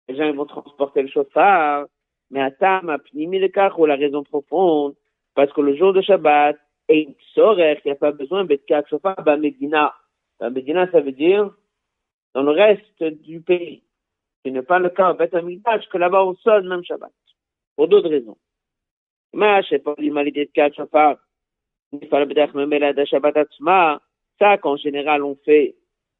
[0.07, 1.87] les gens vont transporter le chauffard,
[2.31, 4.95] mais à Tam, Pnimi le ou la raison profonde,
[5.35, 8.57] parce que le jour de Shabbat, et il saurait qu'il n'y a pas besoin de
[8.89, 9.93] chauffard, bah, Medina.
[10.39, 11.53] Medina, ça veut dire
[12.33, 13.83] dans le reste du pays.
[14.45, 17.11] Ce n'est pas le cas au Beth que là-bas on sonne même Shabbat.
[17.75, 18.37] Pour d'autres raisons.
[19.33, 21.17] De quatre chauffard,
[21.91, 23.47] il fallait peut-être me mettre à Shabbat
[24.39, 25.75] ça qu'en général on fait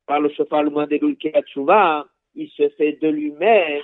[0.06, 3.82] par le chauffard le moins il se fait de lui-même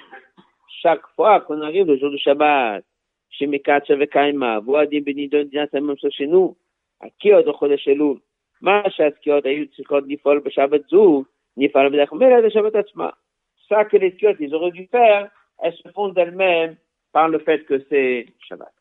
[0.81, 2.83] chaque fois qu'on arrive le jour du Shabbat.
[3.29, 6.55] Chez Mekat Shavekaima, Voadim Benidon, c'est la même chose chez nous.
[7.01, 8.19] À Kiod, au Chodesh Elul.
[8.61, 9.69] Ma Shat Kiod, Ayut.
[13.67, 16.77] Ça que auraient dû faire, elles se font d'elles-mêmes
[17.11, 18.74] par le fait que c'est Shabbat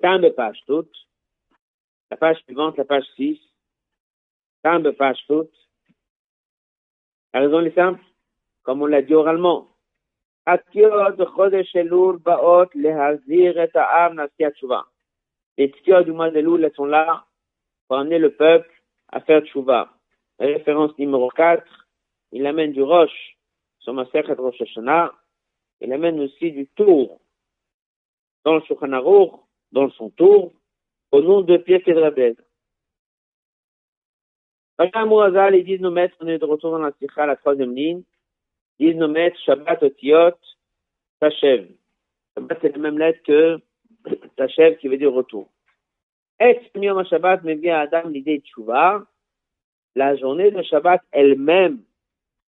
[0.00, 0.62] tant de pages
[2.10, 3.38] la page suivante, la page 6,
[4.62, 5.24] tant de pages.
[7.32, 8.02] La raison est simple,
[8.62, 9.68] comme on l'a dit oralement.
[10.46, 10.58] Les
[15.70, 17.26] tikiot du mois de Loul, elles sont là
[17.86, 18.70] pour amener le peuple
[19.08, 19.92] à faire tchouva.
[20.40, 21.62] Référence numéro 4,
[22.32, 23.36] il amène du roche
[23.78, 25.12] sur Masechet Rosh Hashanah.
[25.80, 27.20] Il amène aussi du tour
[28.44, 28.92] dans le Shulchan
[29.72, 30.52] dans son tour,
[31.12, 32.36] au nom de Pierre Kedrabed.
[34.78, 37.74] Rachel Mourazal, ils disent nos maîtres, on est de retour dans la Sikha, la troisième
[37.74, 38.02] ligne
[38.80, 40.32] disent nos maîtres Shabbat Otiot
[41.20, 41.68] Tachev.
[42.34, 43.60] Shabbat, c'est la même lettre que
[44.36, 45.50] Tachev qui veut dire retour.
[46.40, 49.04] Et Yom Shabbat me vient à Adam l'idée de Tchouva?
[49.94, 51.82] La journée de Shabbat elle-même,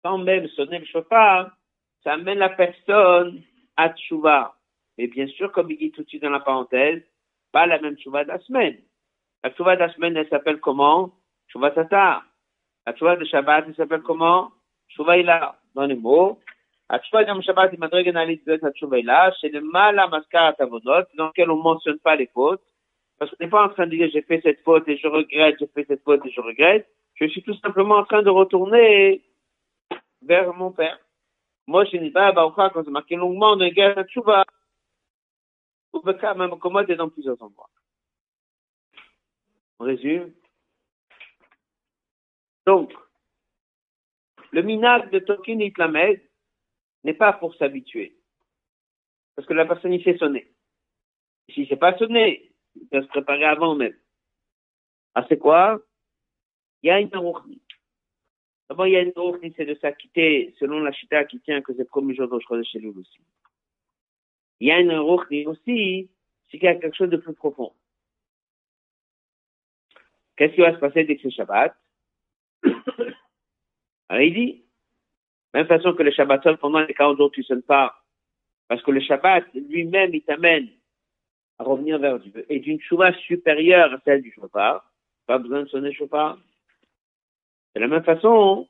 [0.02, 1.56] sans même sonner le chauffard,
[2.02, 3.42] ça amène la personne
[3.76, 4.56] à Tchouva.
[4.98, 7.02] Mais bien sûr, comme il dit tout de suite dans la parenthèse,
[7.52, 8.76] pas la même chouva de la semaine.
[9.44, 11.12] La chouva de la semaine, elle s'appelle comment?
[11.48, 12.24] Chouva tatar.
[12.86, 14.50] La chouva de Shabbat, elle s'appelle comment?
[14.88, 16.38] Chouva ila, dans les mots.
[16.88, 20.08] La chouva de Shabbat, il m'a donné de la chouva ila, c'est le mal à
[20.08, 22.62] mascara tavodot, dans lequel on ne mentionne pas les fautes.
[23.18, 25.56] Parce qu'on n'est pas en train de dire j'ai fait cette faute et je regrette,
[25.58, 26.86] j'ai fait cette faute et je regrette.
[27.14, 29.22] Je suis tout simplement en train de retourner
[30.22, 30.98] vers mon père.
[31.66, 34.44] Moi, je n'ai pas à Baoucha quand c'est marqué longuement, on regarde la chouva
[36.36, 37.70] même commode et dans plusieurs endroits.
[39.78, 40.32] On résume.
[42.66, 42.92] Donc,
[44.50, 46.20] le minag de Tokin Itlamed
[47.04, 48.16] n'est pas pour s'habituer.
[49.34, 50.52] Parce que la personne, il fait sonner.
[51.50, 53.96] Si ne s'est pas sonné, il peut se préparer avant même.
[55.14, 55.80] Ah, c'est quoi?
[56.82, 57.60] Il y a une rouchni.
[58.68, 61.72] D'abord, il y a une rouchni, c'est de s'acquitter selon la chita qui tient que
[61.74, 63.20] c'est premier jour de chez lui aussi.
[64.60, 66.10] Il y a une rouchni aussi,
[66.50, 67.72] c'est qu'il y a quelque chose de plus profond.
[70.36, 71.74] Qu'est-ce qui va se passer dès que c'est Shabbat?
[74.08, 74.64] Alors il dit,
[75.54, 78.02] même façon que le Shabbat seul, pendant les 40 jours, tu ne sonnes pas.
[78.68, 80.68] Parce que le Shabbat, lui-même, il t'amène
[81.58, 82.44] à revenir vers Dieu.
[82.48, 84.84] Et d'une chouva supérieure à celle du chauffard.
[85.26, 86.38] Pas besoin de sonner chauffard.
[87.74, 88.68] De la même façon,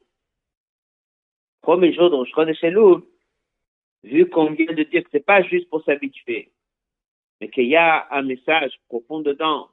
[1.63, 3.03] premier jour de Rosh Elul,
[4.03, 6.53] vu qu'on vient de dire que c'est pas juste pour s'habituer,
[7.41, 9.71] mais qu'il y a un message profond dedans,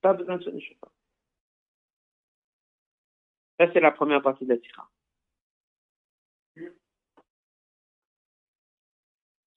[0.00, 0.92] pas besoin de sonner chauffard.
[3.58, 4.88] Ça, c'est la première partie de la tira.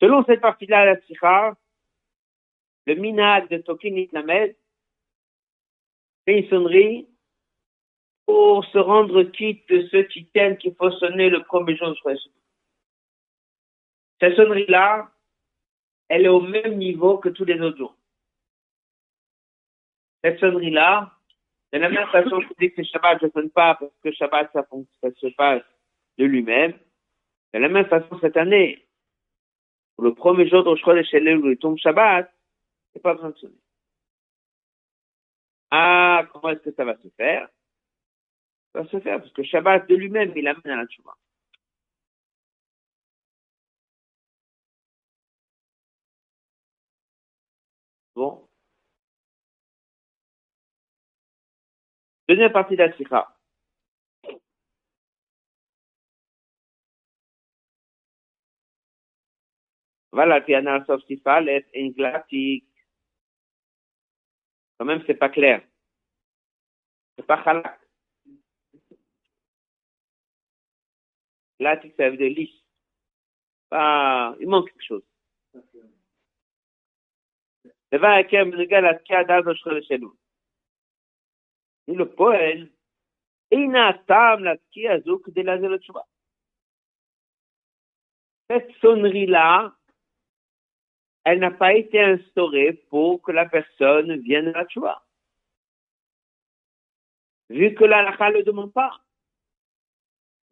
[0.02, 1.56] Selon cette partie-là la tira,
[2.88, 4.56] le minag de Tokin Itlamed
[6.26, 7.08] fait une sonnerie
[8.26, 12.41] pour se rendre quitte de ceux qui tiennent qu'il faut sonner le premier jour de.
[14.22, 15.12] Cette sonnerie-là,
[16.08, 17.98] elle est au même niveau que tous les autres jours.
[20.24, 21.12] Cette sonnerie-là,
[21.74, 24.52] de la même façon que dis que Shabbat, je ne sonne pas parce que Shabbat,
[24.54, 24.64] ça,
[25.16, 25.64] se passe
[26.20, 26.74] de lui-même.
[27.52, 28.86] De la même façon, cette année,
[29.98, 32.32] le premier jour de Rosh chez où il tombe Shabbat,
[32.96, 33.56] a pas besoin de sonner.
[35.72, 37.50] Ah, comment est-ce que ça va se faire?
[38.74, 41.16] Ça va se faire parce que Shabbat de lui-même, il amène à la Tchouva.
[48.16, 48.48] Bon.
[52.28, 53.28] Deuxième partie de la sikha.
[60.12, 60.36] Voilà,
[60.68, 61.02] a sauf
[61.50, 62.68] est inglatique.
[64.78, 65.62] Quand même, c'est pas clair.
[67.18, 67.80] C'est pas halak.
[71.60, 72.50] Là, ça veut dire lisse.
[73.70, 75.04] Pas, il manque quelque chose.
[81.88, 82.70] Le poël,
[88.50, 89.76] cette sonnerie-là,
[91.26, 95.04] elle n'a pas été instaurée pour que la personne vienne à la tchouva.
[97.50, 99.02] Vu que la ne le demande pas.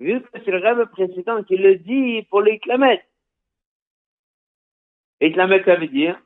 [0.01, 3.05] Vu que c'est le rêve précédent qui le dit pour les l'Iklamet.
[5.21, 6.21] Ça veut dire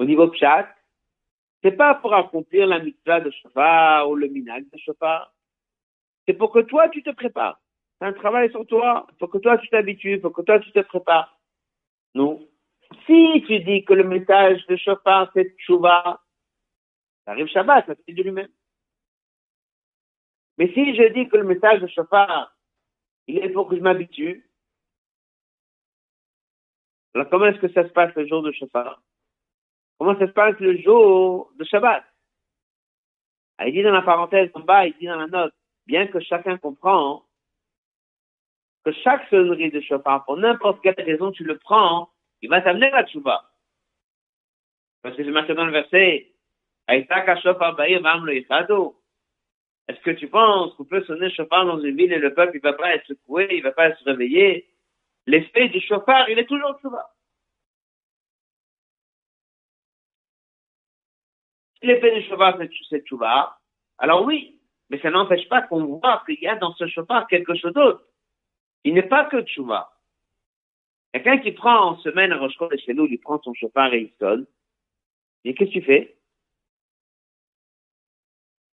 [0.00, 0.66] au niveau pshat,
[1.62, 5.34] c'est pas pour accomplir la mitzvah de shofar ou le minag de shofar.
[6.26, 7.60] C'est pour que toi, tu te prépares.
[7.98, 9.06] C'est un travail sur toi.
[9.18, 10.18] Faut que toi, tu t'habitues.
[10.22, 11.38] Faut que toi, tu te prépares.
[12.14, 12.40] Non.
[13.04, 16.22] Si tu dis que le message de shofar, c'est tchouva,
[17.26, 18.48] ça arrive Shabbat, ça fait de lui-même.
[20.56, 22.56] Mais si je dis que le message de shofar,
[23.26, 24.50] il est pour que je m'habitue,
[27.14, 29.02] alors comment est-ce que ça se passe le jour de shofar?
[30.00, 32.02] Comment ça se passe le jour de Shabbat?
[33.58, 35.52] Ah, Il dit dans la parenthèse en bas, il dit dans la note,
[35.86, 37.26] bien que chacun comprend
[38.82, 42.08] que chaque sonnerie de shofar, pour n'importe quelle raison tu le prends,
[42.40, 43.44] il va t'amener à la tchouba.
[45.02, 46.32] Parce que c'est marqué dans le verset,
[46.88, 47.04] est-ce
[50.00, 52.72] que tu penses qu'on peut sonner chauffard dans une ville et le peuple, il va
[52.72, 54.66] pas être secoué, il va pas se réveiller?
[55.26, 57.06] L'effet du chauffard, il est toujours tchouba.
[61.82, 63.58] L'effet du chauffard, c'est tchouba,
[63.98, 67.54] alors oui, mais ça n'empêche pas qu'on voit qu'il y a dans ce chauffard quelque
[67.54, 68.04] chose d'autre.
[68.84, 69.90] Il n'est pas que tchouba.
[71.12, 74.12] Quelqu'un qui prend en semaine à Rosh chez nous, il prend son chauffard et il
[74.18, 74.46] sonne.
[75.44, 76.16] Et qu'est-ce que tu fais?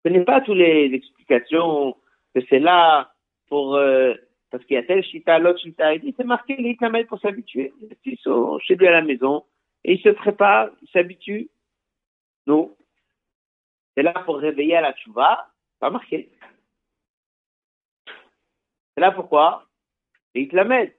[0.05, 1.97] Je connais pas toutes les explications
[2.35, 3.15] que c'est là
[3.49, 4.15] pour, euh,
[4.51, 5.95] parce qu'il y a tel chita, l'autre chita.
[5.95, 7.73] Il dit, c'est marqué, il est pour s'habituer.
[8.05, 9.45] Ils sont chez lui à la maison
[9.85, 11.51] et il se prépare, il s'habitue.
[12.47, 12.77] Non.
[13.95, 16.31] C'est là pour réveiller à la tchouva, pas marqué.
[18.95, 19.67] C'est là pourquoi?
[20.35, 20.93] Et l'amène.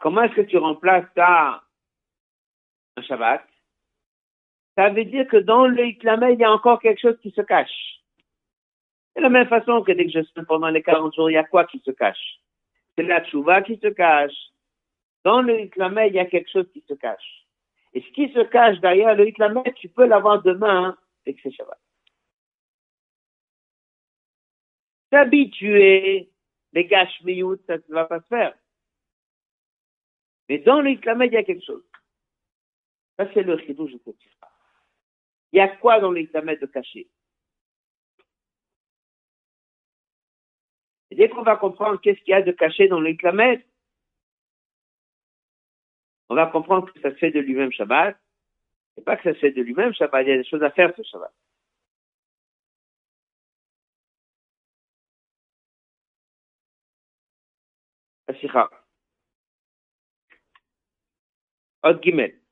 [0.00, 1.62] Comment est-ce que tu remplaces ça
[2.96, 3.46] un Shabbat?
[4.76, 7.40] Ça veut dire que dans le Iklamé, il y a encore quelque chose qui se
[7.40, 8.00] cache.
[9.14, 11.38] C'est la même façon que dès que je suis pendant les 40 jours, il y
[11.38, 12.40] a quoi qui se cache?
[12.94, 14.36] C'est la tchouva qui se cache.
[15.24, 17.46] Dans le Iklamé, il y a quelque chose qui se cache.
[17.92, 20.96] Et ce qui se cache derrière le Iklamé, tu peux l'avoir demain
[21.42, 21.80] c'est Shabbat.
[25.10, 26.30] S'habituer,
[26.72, 27.22] les gâches
[27.66, 28.54] ça ne va pas se faire.
[30.48, 31.84] Mais dans l'Iklamed, il y a quelque chose.
[33.18, 34.52] Ça, c'est le ridou, je ne pas.
[35.52, 37.08] Il y a quoi dans l'Iklamed de caché
[41.18, 43.60] dès qu'on va comprendre qu'est-ce qu'il y a de caché dans l'Iklamed,
[46.28, 48.16] on va comprendre que ça se fait de lui-même Shabbat.
[48.97, 50.71] Et pas que ça se fait de lui-même Shabbat, il y a des choses à
[50.71, 51.33] faire ce Shabbat.
[58.27, 58.69] Asicha.
[61.83, 62.43] עוד ג'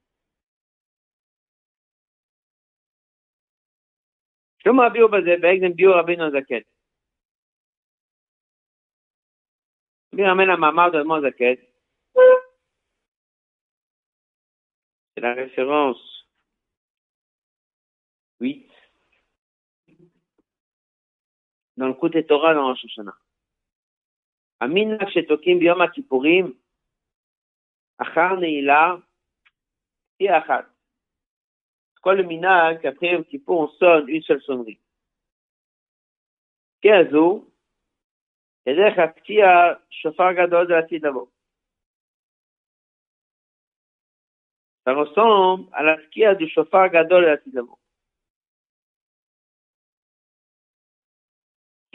[4.63, 6.63] שלמה הביאו בזה, בהקדם ביאו רבינו הזקן.
[10.13, 11.59] מרמן המאמר de mon zaket,
[15.15, 16.14] c'est la référence
[18.39, 18.71] 8
[21.77, 23.17] dans le côté Torah dans Rosh Hashanah.
[24.61, 26.53] המנהג שתוקעים ביום הכיפורים
[27.97, 28.95] אחר נעילה
[30.19, 30.65] et achat.
[31.93, 34.79] C'est quoi le minag qu'après un petit peu on sonne une seule sonnerie?
[36.81, 37.45] Keazo,
[38.65, 39.45] דרך התקיע
[39.89, 41.27] שופר גדול לעתיד לבוא.
[44.83, 47.61] Ça ressemble à la skia du chauffard gadol et la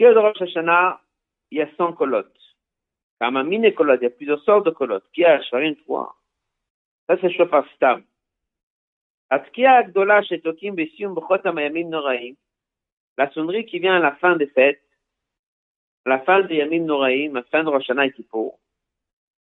[0.02, 1.00] Que de Rosh Hashanah,
[1.52, 2.26] il y a 100 colottes.
[3.20, 5.08] Kamamine colottes, il y a plusieurs sortes de colottes.
[5.12, 6.16] Kia, Sharin, 3.
[7.06, 8.02] Ça, c'est Shofar Stam.
[9.30, 12.34] Atkia Agdola, Shetokim, Besium, Bchotam, Yamim, Noraim.
[13.16, 14.82] La sonnerie qui vient à la fin des fêtes,
[16.04, 18.58] à la fin de Yamim Noraim, la fin de Rosh Hashanah et Kippour.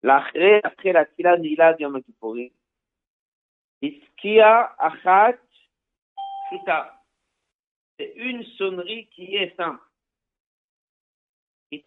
[0.05, 2.53] L'achre, après la tila nila de Yom Kippourim.
[3.83, 5.37] Iskia achat
[6.49, 6.95] shuta.
[7.99, 9.83] C'est une sonnerie qui est simple.
[11.71, 11.85] C'est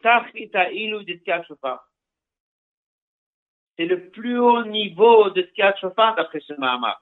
[3.86, 7.02] le plus haut niveau de Tkiat Shofar d'après ce Mahamar.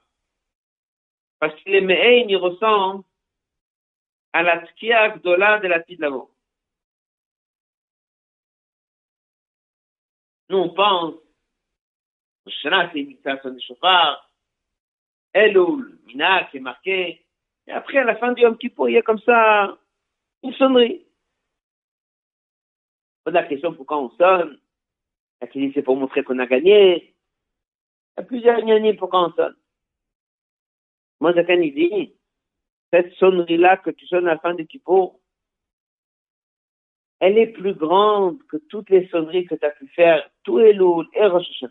[1.39, 3.03] Parce que les Me'ein, ils ressemblent
[4.33, 6.31] à la Tkiat Gdola de la Tidlavo.
[10.49, 11.15] Nous, on pense,
[12.47, 14.29] Shana, c'est imitation de Shofar,
[15.33, 17.25] Elul, Mina, qui est marqué,
[17.67, 19.77] et après, à la fin du Yom Kippur, il y a comme ça
[20.43, 21.04] une sonnerie.
[23.25, 24.59] La question pourquoi on sonne,
[25.41, 27.15] la qui dit c'est pour montrer qu'on a gagné.
[28.17, 29.55] Il y a plusieurs gagnés pourquoi on sonne.
[31.19, 32.13] Moi, Zakan, il dit,
[32.93, 35.19] cette sonnerie-là que tu sonnes à la fin du Kippour,
[37.19, 40.73] elle est plus grande que toutes les sonneries que tu as pu faire, tous les
[40.73, 41.63] loups et Rosh.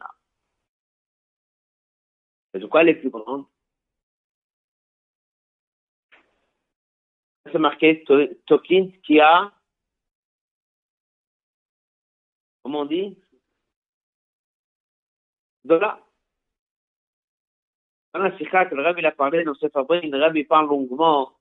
[2.55, 3.45] Et de quoi elle est plus grande?
[7.53, 8.03] C'est marqué
[8.47, 9.21] Tokin qui
[12.65, 13.17] comment on dit?
[15.65, 16.01] Dola.
[18.13, 21.33] Dans la sikha le Rabbi a parlé dans ce fabrique, le Rabbi parle longuement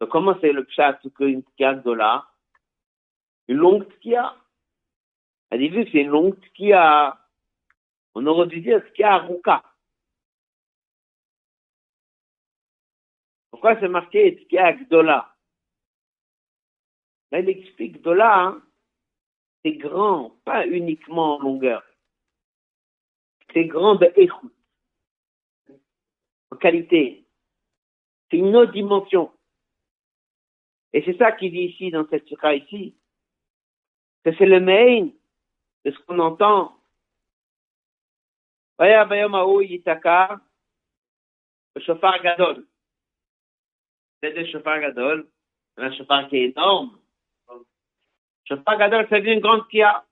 [0.00, 2.28] de comment c'est le pshat qu'une tkia dola.
[3.48, 4.36] Une longue tkia.
[5.50, 7.18] Elle dit, vu c'est une longue tkia,
[8.14, 9.62] on aurait dû dire tkia ruka.
[13.50, 15.36] Pourquoi c'est marqué tkia gdola?
[17.30, 18.62] Là, il explique dola, hein,
[19.64, 21.84] c'est grand, pas uniquement en longueur.
[23.52, 24.54] C'est grand de écoute
[26.50, 27.24] en qualité.
[28.30, 29.32] C'est une autre dimension.
[30.92, 32.94] Et c'est ça qu'il dit ici, dans cette surah ici,
[34.24, 35.08] que c'est le main
[35.84, 36.76] de ce qu'on entend.
[41.74, 42.66] Le chauffard gadol.
[44.22, 45.28] C'est le chauffard gadol,
[45.76, 47.01] un chauffard qui est énorme.
[48.48, 50.04] Le chauffard gadol, ça veut dire une grande kia.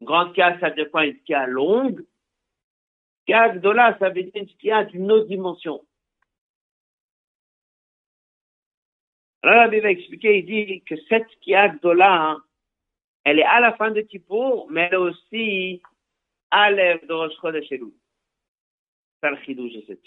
[0.00, 1.06] Une grande kia, ça quoi?
[1.06, 2.04] Une kia longue.
[3.26, 5.84] Kia Gdola, ça veut dire une kia d'une autre dimension.
[9.42, 12.44] Alors, la Bible va expliquer, il dit que cette kia Gdola, hein,
[13.24, 15.82] elle est à la fin de Kippour, mais elle est aussi
[16.50, 17.92] à l'ère de Rosh Chodesh Elul.
[19.22, 20.00] C'est le chidouj de cette.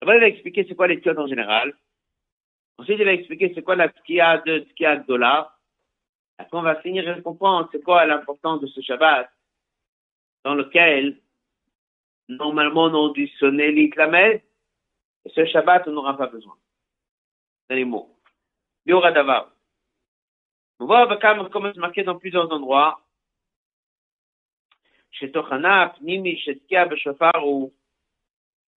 [0.00, 1.76] Après, il va expliquer c'est quoi les en général.
[2.78, 5.56] Ensuite, il va expliquer c'est quoi la kia de kia Gdola.
[6.38, 9.30] Après, on va finir et comprendre c'est quoi l'importance de ce Shabbat
[10.44, 11.20] dans lequel,
[12.28, 14.42] normalement, on dû sonner l'Iklamed,
[15.24, 16.56] et ce Shabbat, on n'aura pas besoin.
[17.68, 18.14] C'est les mots.
[18.84, 19.50] Biora Davar.
[20.78, 23.00] On voit comme c'est marqué dans plusieurs endroits.
[25.10, 27.72] Chez Tochana, Pnimi, chez Tkia, Beshofar, ou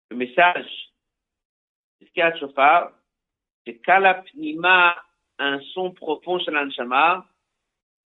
[0.09, 0.93] le message,
[2.01, 2.93] Tkia, Shofar,
[3.65, 4.95] c'est Kala Pnima,
[5.37, 7.27] un son profond chez l'Anshama,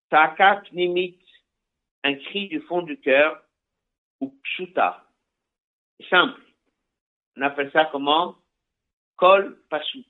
[0.09, 1.19] Taka Pnimit,
[2.03, 3.41] un cri du fond du cœur,
[4.19, 5.05] ou pshuta.
[6.09, 6.41] Simple.
[7.37, 8.35] On appelle ça comment?
[9.15, 10.05] Kol pashut.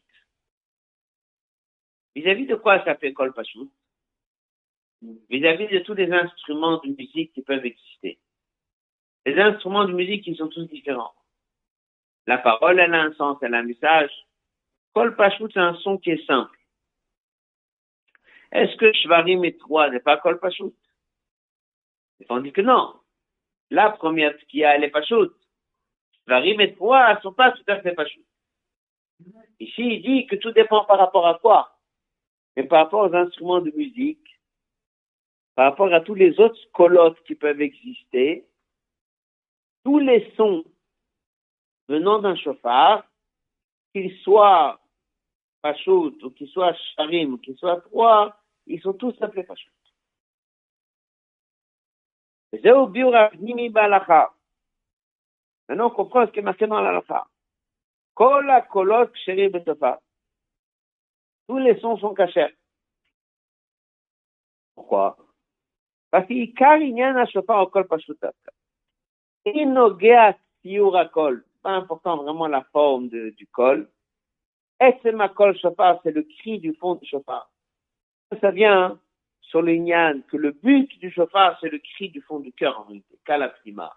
[2.16, 3.70] Vis-à-vis de quoi ça fait kol pashut?
[5.30, 8.20] Vis-à-vis de tous les instruments de musique qui peuvent exister.
[9.26, 11.14] Les instruments de musique qui sont tous différents.
[12.28, 14.12] La parole, elle a un sens, elle a un message.
[14.94, 16.58] Kol pashut, c'est un son qui est simple.
[18.52, 19.90] Est-ce que Shvarim et trois?
[19.90, 20.74] N'est pas kol pashut
[22.30, 23.00] On dit que non.
[23.70, 25.34] La première qui a, elle est pas chaude.
[26.28, 28.24] Varim et trois sont pas tout à fait pas chaudes.
[29.60, 31.78] Ici, il dit que tout dépend par rapport à quoi?
[32.58, 34.28] Mais par rapport aux instruments de musique,
[35.56, 38.46] par rapport à tous les autres colottes qui peuvent exister,
[39.86, 40.66] tous les sons
[41.88, 43.06] venant d'un chauffard,
[43.94, 44.81] qu'ils soient
[45.62, 48.36] pachout, ou qu'ils soient charim, ou qu'ils soient trois,
[48.66, 49.72] ils sont tous appelés pachout.
[55.72, 57.26] Maintenant, on comprend ce qui est marqué dans l'alacha.
[58.14, 60.02] Kola kolot ksheri betofa.
[61.48, 62.54] Tous les sons sont cachés.
[64.76, 65.18] Pourquoi?
[66.10, 68.36] Parce qu'Ikar inyan ha-shofar kol pashutat.
[69.46, 71.46] Inogea tiur kol.
[71.62, 73.90] Pas important vraiment la forme du kol.
[74.82, 77.50] Etzema kol shofar, c'est le cri du fond du shofar.
[78.42, 79.00] Ça vient
[79.42, 82.80] sur le Nyan que le but du chauffard, c'est le cri du fond du cœur
[82.80, 83.18] en réalité,
[83.62, 83.94] prima.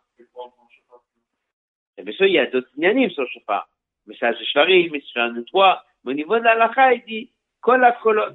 [1.96, 3.68] Et bien sûr, il y a d'autres Nyanim sur le chauffard.
[4.06, 5.82] Message de Shvari, message de toi.
[6.04, 7.30] Mais au niveau de la il dit,
[7.60, 8.34] Kola Kolot.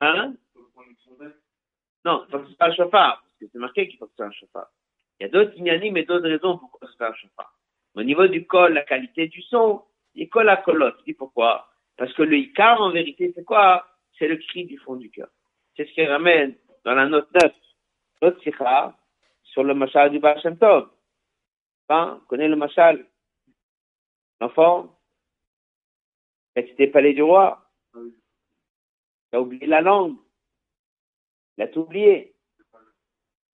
[0.00, 0.34] Hein?
[2.04, 4.12] Non, il faut que ce soit un chauffard, parce que c'est marqué qu'il faut que
[4.12, 4.68] ce soit un chauffard.
[5.20, 7.54] Il y a d'autres Nyanim et d'autres raisons pourquoi c'est un chauffard.
[7.94, 9.82] Au niveau du col, la qualité du son,
[10.14, 11.02] il colle à colotte.
[11.06, 11.68] Dis pourquoi?
[11.96, 13.86] Parce que le Icar, en vérité, c'est quoi?
[14.18, 15.28] C'est le cri du fond du cœur.
[15.76, 16.54] C'est ce qui ramène
[16.84, 17.52] dans la note 9,
[18.22, 18.96] notre sikha,
[19.42, 20.90] sur le machal du Baal Shem Tov.
[21.88, 23.06] Enfin, connaît le machal
[24.40, 24.98] L'enfant,
[26.56, 27.70] c'était palais du roi.
[27.94, 30.16] Il a oublié la langue.
[31.56, 32.34] Il a tout oublié.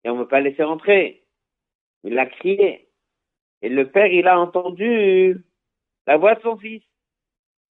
[0.05, 1.27] Et on ne veut pas laisser rentrer.
[2.05, 2.89] Il a crié.
[3.63, 5.45] Et le père, il a entendu
[6.07, 6.83] la voix de son fils.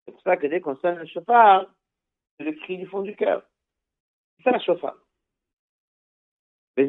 [0.05, 1.67] C'est pour ça que dès qu'on sonne le chauffard,
[2.37, 3.43] c'est le cri du fond du cœur.
[4.37, 4.97] C'est ça le chauffard.
[6.77, 6.87] Et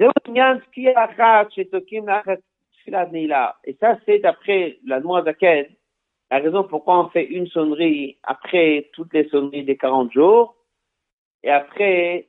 [3.80, 5.68] ça, c'est d'après la noix d'Aken,
[6.32, 10.56] la raison pourquoi on fait une sonnerie après toutes les sonneries des 40 jours,
[11.43, 12.28] et après,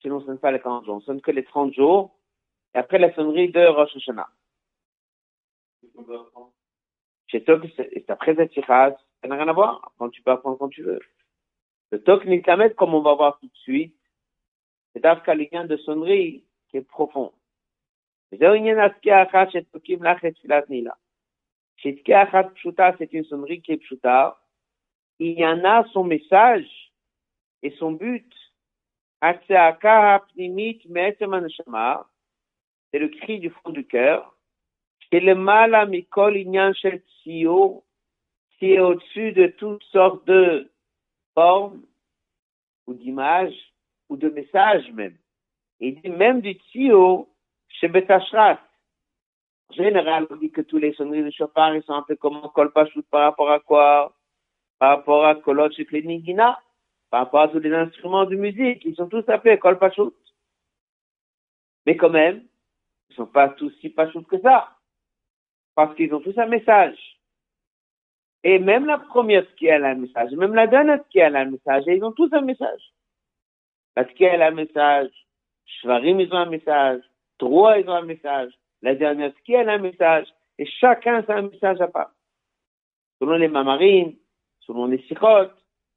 [0.00, 2.16] sinon on ne sonne pas les 40 jours, on sonne que les 30 jours,
[2.74, 4.28] et après la sonnerie de Rosh Hashanah.
[7.34, 8.94] Chez Tok, c'est après cette ça
[9.26, 9.92] n'a rien à voir.
[9.98, 11.00] Quand tu peux apprendre quand tu veux.
[11.90, 13.98] Le Tok Nikamet, comme on va voir tout de suite,
[14.92, 17.32] c'est d'Afka de sonnerie qui est profond.
[18.30, 18.84] C'est une
[23.24, 24.38] sonnerie qui est pshuta.
[25.18, 26.92] Il y en a son message
[27.64, 28.32] et son but.
[29.20, 29.50] C'est
[32.92, 34.33] le cri du fond du cœur.
[35.10, 37.44] C'est le mal à Mikol Inyan Shel qui
[38.72, 40.70] est au-dessus de toutes sortes de
[41.34, 41.82] formes
[42.86, 43.72] ou d'images
[44.08, 45.16] ou de messages même.
[45.80, 47.28] Il dit même du Tsio
[47.68, 48.60] chez Betashrat.
[49.70, 52.50] En général, on dit que tous les sonneries de chauffard, sont un peu comme un
[53.10, 54.14] par rapport à quoi?
[54.78, 55.86] Par rapport à kolot chez
[57.10, 60.12] par rapport à tous les instruments de musique, ils sont tous appelés kolpachut.
[61.86, 62.44] Mais quand même,
[63.08, 64.76] ils ne sont pas tous si pachut que ça.
[65.74, 66.98] Parce qu'ils ont tous un message.
[68.42, 71.84] Et même la première qui a un message, même la dernière qui a un message,
[71.86, 72.82] ils ont tous un message.
[73.96, 75.10] La qui a un message,
[75.64, 77.02] Shvarim, ils ont un message,
[77.38, 78.52] Trois, ils ont un message,
[78.82, 80.26] la dernière qui a un message,
[80.58, 82.12] et chacun a un message à part.
[83.18, 84.14] Selon les mamarim,
[84.60, 85.50] selon les sikhot,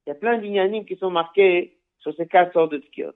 [0.06, 3.14] il y a plein d'ignanim qui sont marqués sur ces quatre sortes de skiot.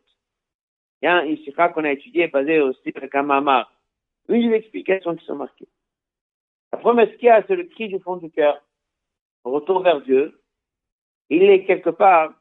[1.02, 3.72] Il y a un qu'on a étudié basé au style Kamamar.
[4.28, 5.68] Une des explications qui sont marquées.
[6.72, 8.62] La première a, c'est le cri du fond du cœur.
[9.44, 10.42] Retour vers Dieu.
[11.30, 12.34] Il est quelque part,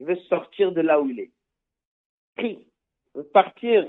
[0.00, 1.32] il veut sortir de là où il est.
[2.36, 2.66] Cri.
[3.14, 3.86] Il veut partir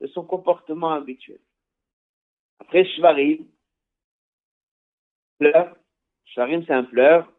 [0.00, 1.40] de son comportement habituel.
[2.58, 3.46] Après, Shvarim,
[5.38, 5.76] pleur.
[6.26, 7.30] Shvarim, c'est un pleur.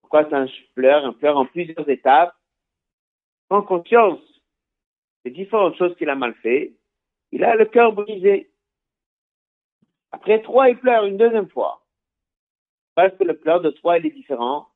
[0.00, 1.04] Pourquoi c'est un pleur?
[1.04, 2.34] Un pleur en plusieurs étapes.
[3.48, 4.20] Sans conscience
[5.24, 6.74] des différentes choses qu'il a mal fait.
[7.32, 8.50] Il a le cœur brisé.
[10.16, 11.82] Après trois, il pleure une deuxième fois.
[12.94, 14.66] Parce que le pleur de trois, il est différent.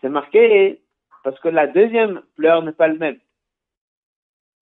[0.00, 0.80] C'est marqué
[1.24, 3.18] parce que la deuxième pleur n'est pas le même.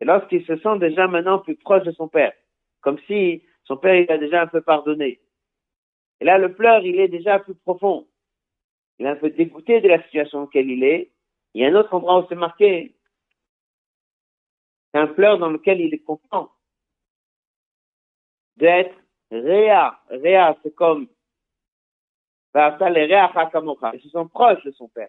[0.00, 2.32] Et lorsqu'il se sent déjà maintenant plus proche de son père,
[2.80, 5.20] comme si son père il a déjà un peu pardonné.
[6.20, 8.08] Et là, le pleur, il est déjà plus profond.
[8.98, 11.12] Il est un peu dégoûté de la situation dans laquelle il est.
[11.52, 12.96] Il y a un autre endroit où c'est marqué.
[14.92, 16.50] C'est un pleur dans lequel il est content
[18.56, 19.03] d'être
[19.40, 21.08] Réa, Réa, c'est comme
[22.54, 25.08] ils sont proches de son père.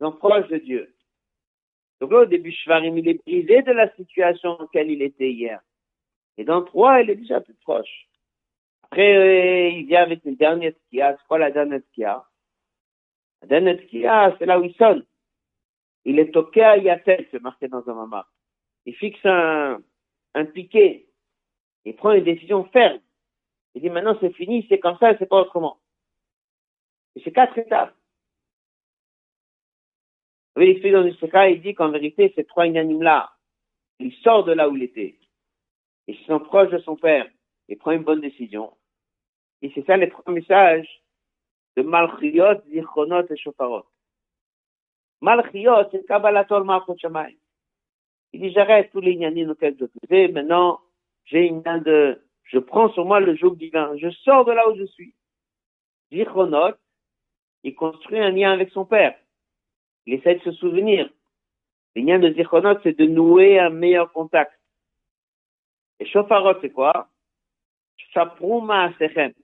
[0.00, 0.94] Ils sont proches de Dieu.
[2.00, 5.30] Donc là, au début, Shvarim, il est brisé de la situation dans laquelle il était
[5.30, 5.60] hier.
[6.36, 8.08] Et dans trois, il est déjà plus proche.
[8.84, 11.16] Après, euh, il vient avec une dernière skia.
[11.18, 12.24] C'est quoi la dernière skia?
[13.42, 15.04] La dernière skia, c'est là où il sonne.
[16.04, 18.26] Il est toqué à Yatel, c'est marqué dans un mama.
[18.86, 19.82] Il fixe un,
[20.34, 21.08] un piquet.
[21.84, 23.00] Il prend une décision ferme.
[23.78, 25.78] Il dit maintenant c'est fini, c'est comme ça, c'est pas autrement.
[27.14, 27.94] Et c'est quatre étapes.
[30.56, 33.30] Il dans le il dit qu'en vérité, ces trois inanimes-là,
[34.00, 35.16] il sort de là où il était.
[36.08, 37.28] Il se proche de son père.
[37.68, 38.76] Il prend une bonne décision.
[39.62, 40.88] Et c'est ça les trois messages
[41.76, 43.86] de Malchiot, Zichronot et Shofarot.
[45.20, 46.96] Malchiot, c'est Kabbalatol Malchot
[48.32, 50.26] Il dit, j'arrête tous les inanimes auxquels je faisais.
[50.26, 50.80] Maintenant,
[51.26, 53.96] j'ai une de je prends sur moi le joug divin.
[53.98, 55.14] Je sors de là où je suis.
[56.10, 56.74] Zichronot,
[57.62, 59.14] il construit un lien avec son père.
[60.06, 61.10] Il essaie de se souvenir.
[61.94, 64.52] Le lien de Zichronot, c'est de nouer un meilleur contact.
[66.00, 67.08] Et Shofarot, c'est quoi?
[68.14, 69.34] Shaprouma Sechem.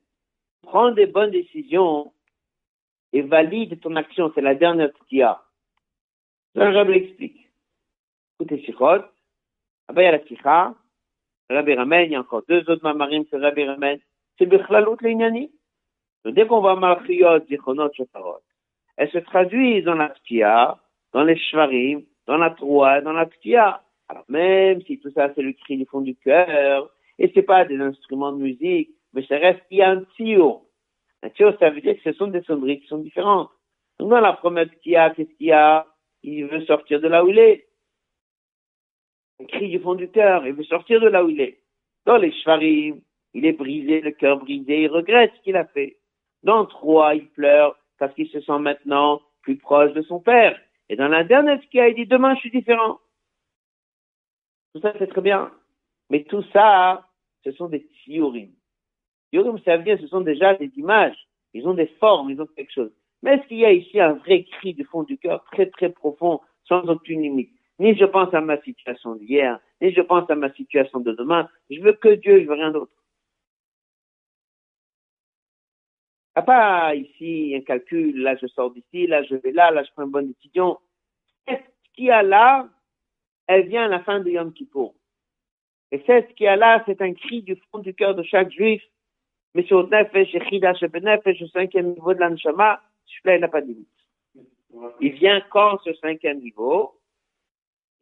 [0.63, 2.15] Prends des bonnes décisions
[3.13, 4.33] et valide ton action.
[4.35, 5.43] C'est la dernière qu'il y a.
[6.55, 7.51] Je l'explique.
[8.41, 8.65] Écoutez,
[10.37, 10.75] la.
[11.51, 13.99] Rabbi Ramen, il y a encore deux autres mamarim que Rabbi Ramen.
[14.39, 15.51] C'est Bichlalout Leignani.
[16.25, 17.91] Donc, dès qu'on voit Malchiot, Zichonot,
[18.97, 20.79] elles se traduisent dans la Tkia,
[21.13, 23.83] dans les Shvarim, dans la Troie, dans la Tkia.
[24.09, 27.65] Alors, même si tout ça, c'est le cri du fond du cœur, et c'est pas
[27.65, 30.69] des instruments de musique, mais ça reste, il y a un tio.
[31.23, 33.51] Un tio, ça veut dire que ce sont des sonneries qui sont différentes.
[33.99, 35.87] Donc, dans la première Tkia, qu'est-ce qu'il y a?
[36.23, 37.67] Il veut sortir de là où il est.
[39.41, 41.59] Un cri du fond du cœur, il veut sortir de là où il est.
[42.07, 43.01] Dans les Shvarim,
[43.33, 45.97] il est brisé, le cœur brisé, il regrette ce qu'il a fait.
[46.43, 50.59] Dans trois, il pleure parce qu'il se sent maintenant plus proche de son père.
[50.89, 52.99] Et dans la dernière a il dit demain je suis différent.
[54.75, 55.51] Tout ça c'est très bien.
[56.11, 57.09] Mais tout ça,
[57.45, 58.55] ce sont des théories.
[59.33, 61.17] Théories, ça veut dire ce sont déjà des images.
[61.55, 62.93] Ils ont des formes, ils ont quelque chose.
[63.23, 65.89] Mais est-ce qu'il y a ici un vrai cri du fond du cœur très très
[65.89, 67.57] profond, sans aucune limite?
[67.79, 71.49] Ni je pense à ma situation d'hier, ni je pense à ma situation de demain.
[71.71, 72.93] Je veux que Dieu, je veux rien d'autre.
[76.37, 79.91] a pas ici un calcul, là je sors d'ici, là je vais là, là je
[79.93, 80.79] prends une bonne décision.
[81.47, 81.65] Cette
[81.95, 82.69] qui a là,
[83.47, 84.95] elle vient à la fin de Yom Kippour.
[85.93, 88.83] Et cette qui a là, c'est un cri du fond du cœur de chaque juif.
[89.55, 93.69] Mais sur Nefesh, Echida, Nefesh, au cinquième niveau de l'Anshama, celui-là, il n'a pas de
[93.69, 93.89] limite.
[95.01, 96.99] Il vient quand ce cinquième niveau?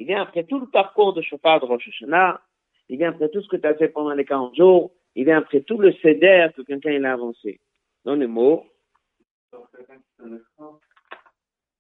[0.03, 2.41] Eh il vient après tout le parcours de Shofar de Rosh Hashanah,
[2.89, 5.21] eh il vient après tout ce que tu as fait pendant les 40 jours, eh
[5.21, 7.61] il vient après tout le céder que quelqu'un a avancé.
[8.05, 8.67] Dans les mots,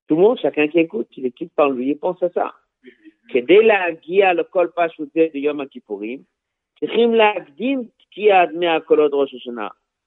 [0.07, 2.55] tout le monde, chacun qui écoute, il écoute par lui, il pense à ça.
[3.33, 6.23] Que dès la guia, le col kol de Yom Kippourim,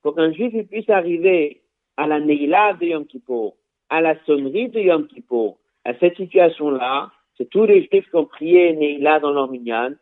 [0.01, 1.61] pour qu'un juif puisse arriver
[1.97, 3.57] à la Neila de Yom Kippour,
[3.89, 8.25] à la sonnerie de Yom Kippour, à cette situation-là, c'est tous les juifs qui ont
[8.25, 9.93] prié Neila dans leur minyan,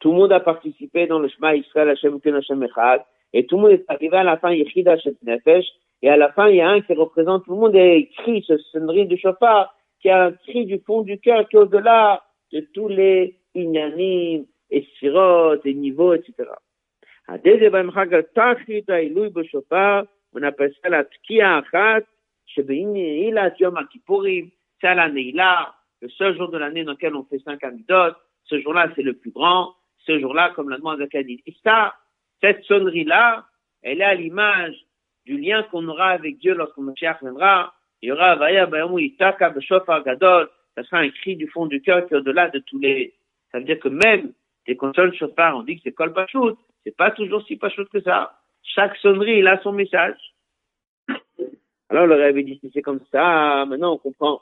[0.00, 3.56] tout le monde a participé dans le Shema Israël Hashem Ken Hashem Echad, et tout
[3.56, 5.66] le monde est arrivé à la fin, Yechida Shet Nefesh,
[6.02, 8.44] et à la fin, il y a un qui représente tout le monde et écrit
[8.46, 12.22] ce sonnerie du chauffard, qui a un cri du fond du cœur qui est au-delà
[12.52, 16.34] de tous les inanimes, et sirotes, et niveaux, etc.
[17.28, 17.34] On
[20.42, 22.00] appelle ça la achat,
[22.56, 22.66] c'est
[24.94, 28.90] la neila, le seul jour de l'année dans lequel on fait cinq amidot, ce jour-là
[28.94, 29.74] c'est le plus grand,
[30.06, 31.94] ce jour-là, comme la demande de Et ça,
[32.40, 33.46] cette sonnerie-là,
[33.82, 34.74] elle est à l'image
[35.24, 37.72] du lien qu'on aura avec Dieu lorsque Mashiach viendra.
[38.00, 39.54] Il y aura Vaya Itaka
[40.04, 40.50] Gadol.
[40.74, 43.14] Ça sera un cri du fond du cœur qui est au-delà de tous les.
[43.52, 44.32] Ça veut dire que même
[44.66, 46.58] des consoles chauffard, on dit que c'est Kol Pachout.
[46.82, 48.32] C'est pas toujours si Pachout que ça.
[48.62, 50.18] Chaque sonnerie, il a son message.
[51.90, 54.40] Alors le rêve dit, si c'est comme ça, maintenant on comprend.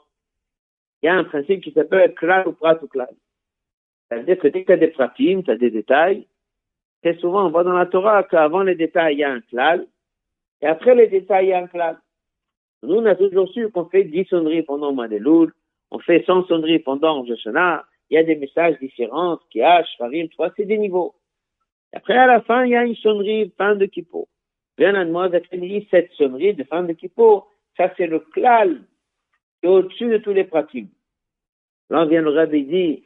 [1.01, 3.13] Il y a un principe qui s'appelle Klal ou Prat ou Klal.
[4.09, 6.27] Ça veut dire que dès que tu as des pratiques, tu as des détails,
[7.01, 9.87] très souvent, on voit dans la Torah qu'avant les détails, il y a un klal,
[10.61, 11.97] et après les détails, il y a un klal.
[12.83, 15.53] Nous, on a toujours su qu'on fait 10 sonneries pendant le mois de Loul,
[15.91, 17.47] on fait 100 sonneries pendant Rosh
[18.11, 21.15] il y a des messages différents, Kiash, Farim, trois, c'est des niveaux.
[21.93, 24.27] Et après, à la fin, il y a une sonnerie fin de Kippo.
[24.77, 27.47] Bien à moi, cette sonnerie de fin de Kippo,
[27.77, 28.81] ça c'est le klal
[29.63, 30.91] est au-dessus de tous les pratiques.
[31.89, 33.03] Là, vient le rabbi dit,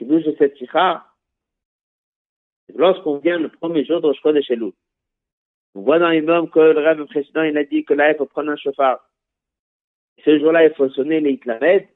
[0.00, 1.06] de cette sikha,
[2.74, 4.72] lorsqu'on vient le premier jour de Rosh Chodesh Elul.
[5.74, 8.26] On voit dans l'imam que le rêve précédent, il a dit que là, il faut
[8.26, 9.00] prendre un chauffard.
[10.24, 11.86] Ce jour-là, il faut sonner les Itlamed.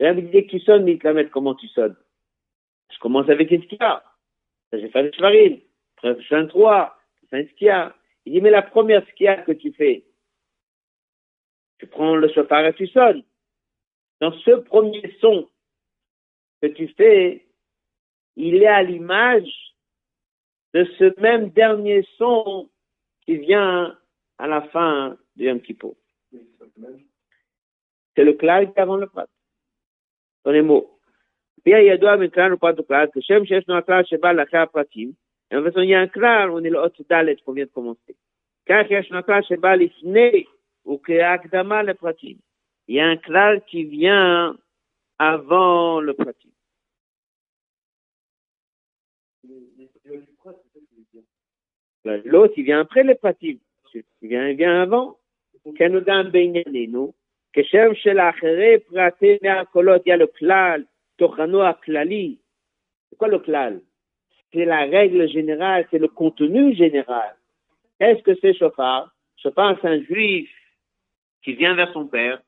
[0.00, 1.96] Le disait que tu sonnes les Itlamed, comment tu sonnes?
[2.90, 4.02] Je commence avec ce qu'il y a.
[4.72, 5.60] J'ai fait le shvarim.
[5.96, 6.98] Après, je fais un 3.
[7.22, 7.94] Je fais un skia.
[8.24, 10.04] Il dit, mais la première skia que tu fais,
[11.81, 13.23] tu prends le chauffard et tu sonnes.
[14.19, 15.47] Dans ce premier son
[16.61, 17.45] que tu fais,
[18.35, 19.51] il est à l'image
[20.73, 22.69] de ce même dernier son
[23.25, 23.97] qui vient
[24.37, 25.95] à la fin du Yom Kippur.
[28.15, 29.27] C'est le clal qui avant le prat.
[30.43, 30.93] Dans les mots.
[31.57, 35.11] לפי הידוע מכלל ופרט וכלל, כשם שישנו הכלל שבא לאחרי הפרטים,
[35.51, 37.71] en façon, il y a un clal, on est le hot dalet qu'on vient de
[37.71, 38.15] commencer.
[38.65, 40.43] כך יש הכלל שבא לפני
[40.87, 42.37] וכהקדמה לפרטים.
[42.87, 44.55] Il y a un clal qui vient
[45.19, 46.49] avant le pratim.
[52.05, 53.61] L'autre, il vient après les pratiques.
[53.93, 55.17] Il vient, il vient avant.
[55.75, 57.13] כנודם בענייננו,
[57.53, 60.83] כשם שלאחרי פרטי מהקולות, il y a le klal,
[61.17, 62.37] תוכנו הכללי.
[63.09, 63.81] C'est quoi le klal?
[64.53, 67.35] C'est la règle générale, c'est le contenu général.
[67.99, 69.13] Est-ce que c'est chauffard?
[69.35, 70.49] Chauffard, c'est un juif
[71.42, 72.40] qui vient vers son père,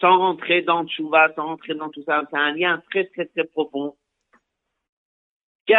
[0.00, 3.44] sans rentrer dans Tchouva, sans rentrer dans tout ça, c'est un lien très très très
[3.44, 3.96] profond.
[5.66, 5.76] Très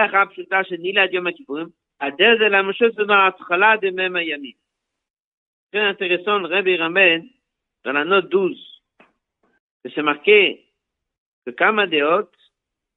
[5.82, 7.28] intéressant, le Rabbi ramène
[7.84, 8.82] dans la note 12
[9.84, 10.66] que c'est marqué
[11.46, 12.34] que Kama des hôtes,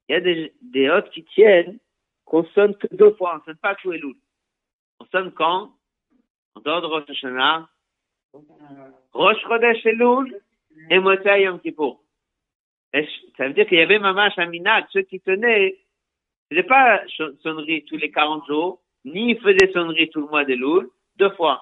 [0.07, 1.77] il y a des, des hôtes qui tiennent
[2.25, 4.01] qu'on sonne que deux fois, on ne sonne pas tout et
[4.99, 5.75] On sonne quand?
[6.55, 7.69] En dehors de Rosh Hashanah,
[9.13, 10.39] Rosh Chodesh Elul
[10.89, 12.01] et Motzai Yom Kippour.
[12.93, 15.77] Ça veut dire qu'il y avait Mamash Aminat, ceux qui tenaient,
[16.49, 17.01] ce n'est pas
[17.43, 21.61] sonnerie tous les 40 jours, ni faisaient sonnerie tout le mois de Loul, deux fois.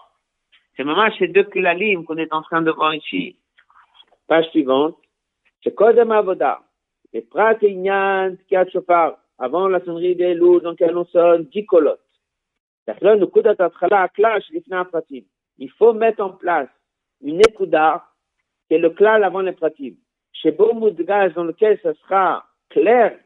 [0.75, 3.37] C'est Mamash ces deux klalim qu'on est en train de voir ici.
[4.27, 4.97] Page suivante.
[5.63, 6.61] C'est Kodem Avoda.
[7.13, 9.17] Et Prat Inyan Tkiat Shofar.
[9.39, 12.01] Avant la sonnerie des loups, donc elle sonne 10 colottes.
[15.57, 16.69] Il faut mettre en place
[17.21, 18.05] une écouda,
[18.67, 19.97] qui est le klal avant les pratiques.
[20.33, 23.17] Chez Moudgaz, dans lequel ce sera clair,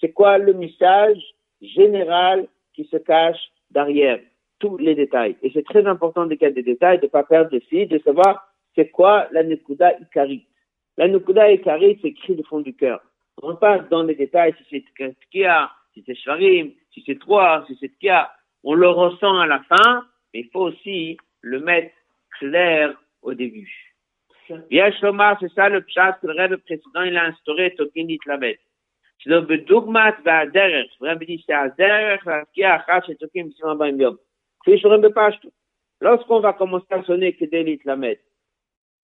[0.00, 1.22] c'est quoi le message
[1.60, 4.18] général qui se cache derrière
[4.58, 5.36] tous les détails?
[5.42, 7.98] Et c'est très important de garder des détails, de ne pas perdre de fil, de
[8.00, 10.46] savoir c'est quoi la Nekuda Ikari.
[10.96, 13.00] La Nekuda Ikari, c'est écrit du fond du cœur.
[13.42, 17.76] On passe dans les détails, si c'est Tkia, si c'est Shvarim, si c'est 3, si
[17.80, 18.30] c'est 4,
[18.64, 21.94] on le ressent à la fin, mais il faut aussi le mettre
[22.38, 23.70] clair au début.
[24.70, 28.58] Yesh Lomar, c'est ça le pshat que le rêve précédent, il a instauré Tokin Itlavet.
[29.22, 30.90] C'est le bedugmat va'aderech.
[31.00, 34.18] Le rêve dit, c'est aderech, va'atkia achat, c'est Tokin, c'est ma bain yom.
[34.64, 35.48] C'est le rêve pashto.
[36.00, 38.20] Lorsqu'on va commencer à sonner Kedel Itlavet,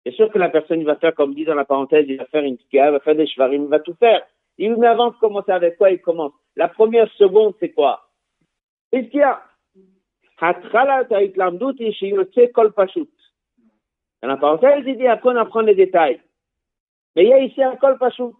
[0.05, 2.27] c'est sûr que la personne, il va faire, comme dit dans la parenthèse, il va
[2.27, 4.23] faire une tkia, il va faire des shvarim, il va tout faire.
[4.59, 6.33] Il, mais avant de commencer avec quoi il commence?
[6.59, 8.09] La première seconde, c'est quoi?
[8.91, 9.41] Qu'il y a?
[10.41, 10.49] Dans
[14.29, 16.21] la parenthèse, il dit après on apprend les détails.
[17.15, 18.35] Mais il y a ici un kol pachout.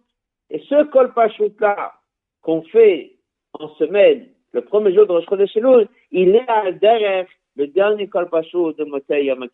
[0.49, 1.93] Et ce kol pachout là
[2.41, 3.15] qu'on fait
[3.53, 5.57] en semaine, le premier jour de Rosh Chodesh
[6.11, 9.47] il est derrière le dernier kol pachout de Motei Yom.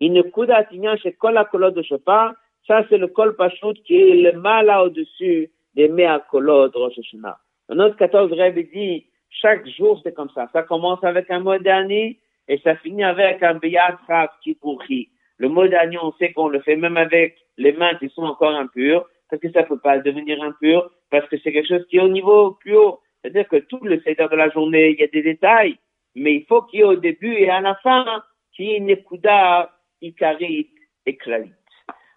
[0.00, 0.66] Il ne coude à
[0.96, 2.34] chez kol kolot de Shofar,
[2.66, 6.76] ça c'est le kol pachout qui est le mal là au-dessus des mea kolot de
[6.76, 7.38] Rosh Hashanah.
[7.74, 10.48] Notre 14 rêve, il dit, chaque jour c'est comme ça.
[10.52, 12.18] Ça commence avec un mot dernier
[12.48, 13.98] et ça finit avec un beyat
[14.42, 15.08] qui pourrit.
[15.38, 18.54] Le mot d'agneau, on sait qu'on le fait même avec les mains qui sont encore
[18.54, 21.98] impures, parce que ça ne peut pas devenir impur, parce que c'est quelque chose qui
[21.98, 23.00] est au niveau plus haut.
[23.22, 25.78] C'est-à-dire que tout le secteur de la journée, il y a des détails,
[26.14, 28.78] mais il faut qu'il y ait au début et à la fin, qu'il y ait
[28.78, 29.70] une écouda,
[30.02, 30.70] ikarit
[31.06, 31.52] et klalit.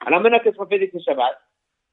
[0.06, 1.38] Alors maintenant, qu'est-ce qu'on fait avec le Shabbat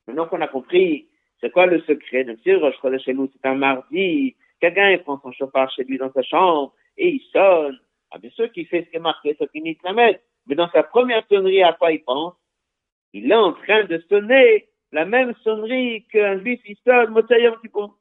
[0.06, 1.09] Maintenant qu'on a compris
[1.41, 5.32] c'est quoi le secret, donc si Rosh chez nous, c'est un mardi, quelqu'un prend son
[5.32, 7.78] chauffard chez lui dans sa chambre et il sonne.
[8.11, 10.20] Ah, bien sûr qu'il fait ce qui est marqué sur Kinit Lamed.
[10.47, 12.34] Mais dans sa première sonnerie, à quoi il pense?
[13.12, 17.97] Il est en train de sonner la même sonnerie qu'un juif il sonne Motsayom Kippour.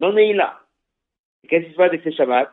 [0.00, 0.60] Non, est là.
[1.48, 2.52] Qu'est-ce qui se passe avec ces Shabbats?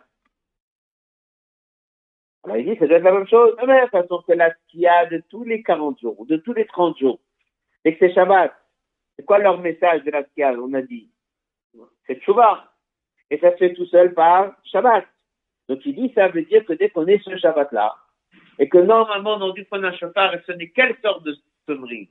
[2.43, 5.23] Alors il dit, c'est la même chose, de la même façon que la a de
[5.29, 7.19] tous les 40 jours, ou de tous les 30 jours.
[7.83, 8.53] Et que ces Shabbats,
[9.19, 11.09] c'est quoi leur message de la skia On a dit,
[12.07, 12.71] c'est Tchouva.
[13.29, 15.05] Et ça se fait tout seul par Shabbat.
[15.67, 17.97] Donc il dit, ça veut dire que dès qu'on est ce Shabbat-là,
[18.59, 21.35] et que normalement on a dû prendre un chauffard et sonner quelle sorte de
[21.67, 22.09] sonnerie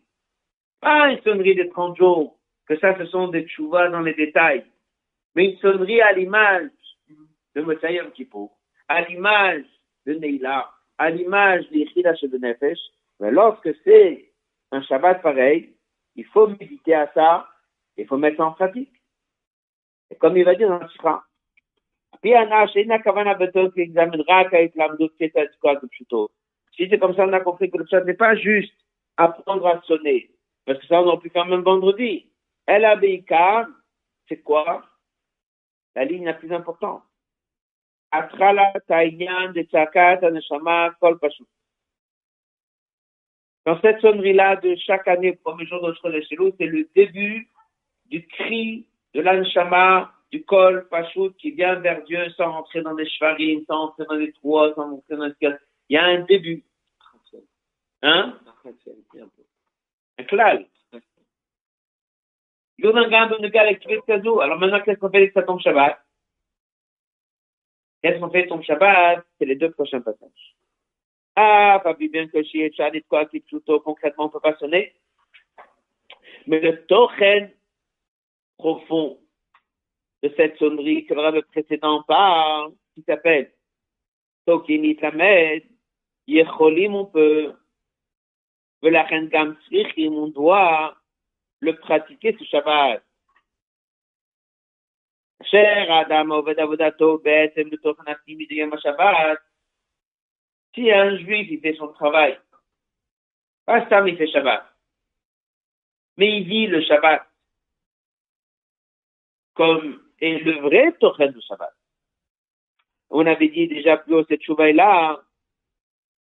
[0.82, 4.66] Pas une sonnerie de 30 jours, que ça ce sont des tchouvas dans les détails,
[5.34, 6.68] mais une sonnerie à l'image
[7.54, 8.50] de Motsayam Kippur,
[8.86, 9.64] à l'image
[10.04, 12.78] de Neila, à l'image de Nefesh,
[13.18, 14.30] mais lorsque c'est
[14.72, 15.74] un Shabbat pareil,
[16.18, 17.48] il faut méditer à ça,
[17.96, 18.92] il faut mettre en pratique.
[20.10, 21.24] Et comme il va dire dans le Shra,
[22.20, 22.30] si
[26.90, 28.74] c'est comme ça, on a compris que le chat n'est pas juste
[29.16, 30.30] apprendre à sonner.
[30.64, 32.28] Parce que ça, on aurait pu faire même vendredi.
[32.66, 32.84] El
[34.28, 34.82] c'est quoi?
[35.94, 37.04] La ligne la plus importante.
[38.10, 41.18] Atrala de Tzakat Aneshama Kol.
[43.68, 47.50] Dans cette sonnerie-là de chaque année, premier jour de Chelou, c'est le début
[48.06, 53.06] du cri de l'Anshama du col Pachout qui vient vers Dieu sans rentrer dans des
[53.06, 55.34] chevarines, sans rentrer dans des trois, sans rentrer dans des
[55.90, 56.64] Il y a un début.
[58.00, 58.38] Hein?
[60.16, 60.64] Un klal.
[64.40, 65.98] Alors maintenant, qu'est-ce qu'on fait avec ça Shabbat?
[68.02, 69.26] Qu'est-ce qu'on fait tombe Shabbat?
[69.38, 70.56] C'est les deux prochains passages.
[71.40, 74.92] Ah, pas bien que chez Chalit quoi qui plutôt concrètement on peut pas sonner.
[76.48, 77.52] Mais le tochen
[78.56, 79.20] profond
[80.24, 83.52] de cette sonnerie que le précédent parle, qui s'appelle
[84.46, 85.62] Tokin Lamed,
[86.26, 87.54] Yecholim, on peut,
[88.82, 89.56] Velachen Gam
[89.96, 90.96] on doit
[91.60, 93.00] le pratiquer ce Shabbat.
[95.44, 99.38] Cher Adam Oved Avodato de Yom HaShabbat,
[100.74, 102.38] si un juif, il fait son travail,
[103.64, 104.64] pas ça, il fait Shabbat,
[106.16, 107.28] mais il vit le Shabbat
[109.54, 111.74] comme est le vrai Tochen du Shabbat.
[113.10, 115.20] On avait dit déjà plus haut cette chouvaille là,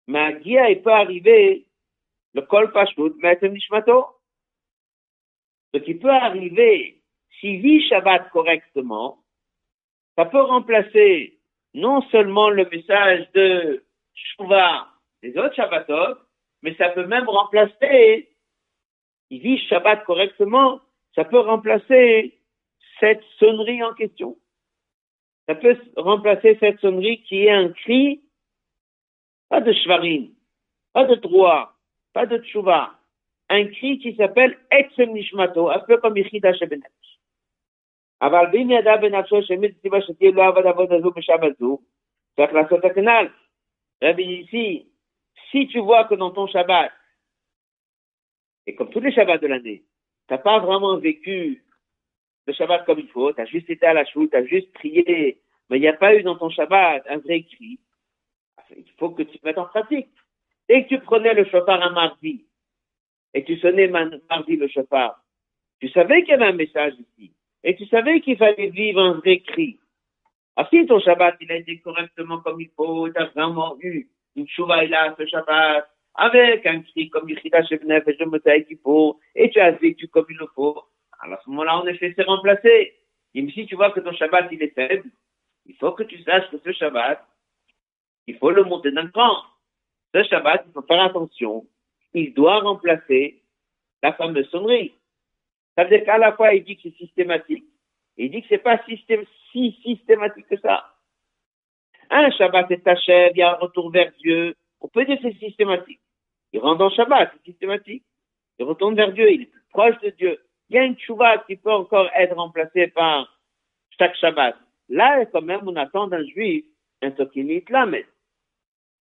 [0.07, 1.67] mais Gia, il peut arriver
[2.33, 4.07] le Kol Pashut, Be'etzem Nishmato.
[5.73, 7.01] Ce qui peut arriver,
[7.39, 9.23] s'il vit Shabbat correctement,
[10.15, 11.39] ça peut remplacer
[11.73, 13.83] non seulement le message de
[14.18, 14.88] Shuvah
[15.22, 16.18] des autres Shabbatot,
[16.62, 18.28] mais ça peut même remplacer,
[19.30, 20.80] il vit Shabbat correctement,
[21.14, 22.38] ça peut remplacer
[23.00, 24.36] cette sonnerie en question.
[25.46, 28.22] Ça peut remplacer cette sonnerie qui est un cri,
[29.48, 30.30] pas de shvarim,
[30.92, 31.74] pas de droit,
[32.12, 32.94] pas de tshuva,
[33.50, 36.92] un cri qui s'appelle Etzem Nishmato, un peu comme Yichida Shebenet.
[38.22, 41.78] אבל ואם ידע בנפשו שמית סיבה שתהיה לא עבד עבוד הזו בשבת זו,
[42.36, 43.26] צריך לעשות הכנ"ל.
[44.01, 44.87] Rabbi ici,
[45.51, 46.91] si tu vois que dans ton Shabbat,
[48.65, 49.83] et comme tous les Shabbats de l'année,
[50.27, 51.63] t'as pas vraiment vécu
[52.45, 55.77] le Shabbat comme il faut, t'as juste été à la choute, t'as juste prié, mais
[55.77, 57.79] il n'y a pas eu dans ton Shabbat un vrai cri,
[58.75, 60.09] il faut que tu mettes en pratique.
[60.67, 62.45] Dès que tu prenais le chauffard un mardi,
[63.33, 65.23] et tu sonnais mardi le chauffard,
[65.79, 67.33] tu savais qu'il y avait un message ici,
[67.63, 69.79] et tu savais qu'il fallait vivre un vrai cri.
[70.61, 74.09] Ah, si ton Shabbat, il a été correctement comme il faut, tu as vraiment eu
[74.35, 74.45] une
[74.89, 79.49] là, ce Shabbat, avec un cri comme Yichida Shebnef et je me qu'il faut, et
[79.49, 80.83] tu as vécu comme il le faut,
[81.21, 82.93] alors à ce moment-là, en effet, c'est remplacé.
[83.35, 85.09] Et si tu vois que ton Shabbat, il est faible,
[85.65, 87.25] il faut que tu saches que ce Shabbat,
[88.27, 89.37] il faut le monter d'un cran.
[90.13, 91.65] Ce Shabbat, il faut faire attention.
[92.13, 93.41] Il doit remplacer
[94.03, 94.93] la fameuse sonnerie.
[95.77, 97.63] Ça veut dire qu'à la fois, il dit que c'est systématique,
[98.19, 100.93] il dit que c'est pas si systématique que ça.
[102.09, 104.55] Un Shabbat est achève, il y a un retour vers Dieu.
[104.81, 106.01] On peut dire que c'est systématique.
[106.51, 108.03] Il rentre dans Shabbat, c'est systématique.
[108.57, 110.37] Il retourne vers Dieu, il est plus proche de Dieu.
[110.69, 113.39] Il y a une Shabbat qui peut encore être remplacée par
[113.97, 114.55] chaque Shabbat.
[114.89, 116.65] Là, quand même, on attend d'un juif
[117.01, 118.05] un Tokinit Lamed.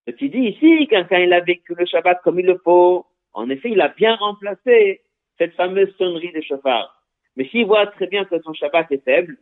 [0.06, 3.50] Ce qui dit ici, quand il a vécu le Shabbat comme il le faut, en
[3.50, 5.00] effet, il a bien remplacé
[5.38, 6.97] cette fameuse sonnerie de chauffard.
[7.39, 9.39] Mais s'il voit très bien que son Shabbat est faible,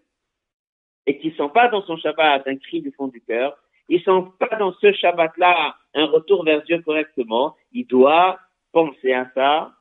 [1.06, 3.56] et qu'il sent pas dans son Shabbat un cri du fond du cœur,
[3.88, 8.38] il sent pas dans ce Shabbat-là un retour vers Dieu correctement, il doit
[8.72, 9.72] penser à ça,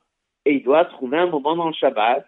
[0.46, 2.26] et il doit trouver un moment dans le Shabbat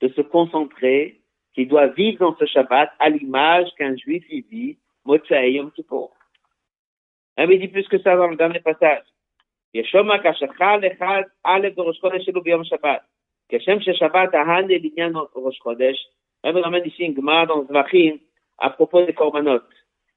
[0.00, 1.20] de se concentrer,
[1.54, 6.10] qu'il doit vivre dans ce Shabbat à l'image qu'un juif y vit, Motsai Yom Kippur.
[7.38, 9.04] Dit plus que ça dans le dernier passage.
[9.72, 9.82] De
[13.48, 15.98] que Keshem Sheshabbat Ahan et Linyan Rosh Chodesh.
[16.44, 18.18] Même ramène ici une Gemara dans Zvachim
[18.58, 19.64] à propos des corbanotes.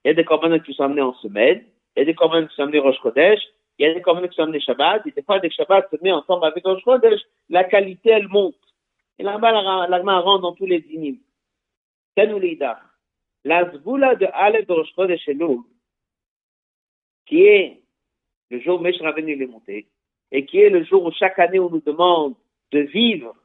[0.03, 1.63] Il y a des corbanotes qui sont amenés en semaine,
[1.95, 3.39] il y a des corbanotes qui sont amenés Rosh Chodesh,
[3.77, 5.89] il y a des corbanotes qui sont amenés Shabbat, et des fois, dès que Shabbat
[5.89, 8.55] se met ensemble avec Rosh Chodesh, la qualité, elle monte.
[9.17, 11.19] Et là-bas, la, la Gemara rentre dans tous les dynimes.
[12.15, 12.79] Kanoulida.
[13.45, 15.59] La Zboula de Aleph de Rosh Chodesh Elul,
[17.25, 17.81] qui est
[18.49, 19.87] le jour où Mesh Rabbeinu est monté,
[20.31, 22.35] et qui est le jour où chaque année on nous demande
[22.71, 23.35] de vivre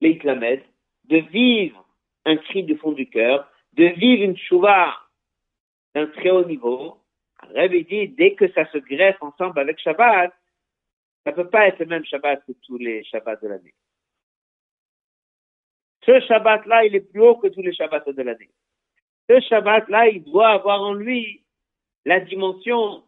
[0.00, 1.86] les de vivre
[2.24, 4.94] un cri du fond du cœur, de vivre une chouva
[5.94, 6.98] d'un très haut niveau.
[7.54, 10.32] Rabbi dit, dès que ça se greffe ensemble avec Shabbat,
[11.24, 13.74] ça ne peut pas être le même Shabbat que tous les Shabbats de l'année.
[16.04, 18.50] Ce Shabbat-là, il est plus haut que tous les Shabbats de l'année.
[19.28, 21.42] Ce Shabbat-là, il doit avoir en lui
[22.04, 23.04] la dimension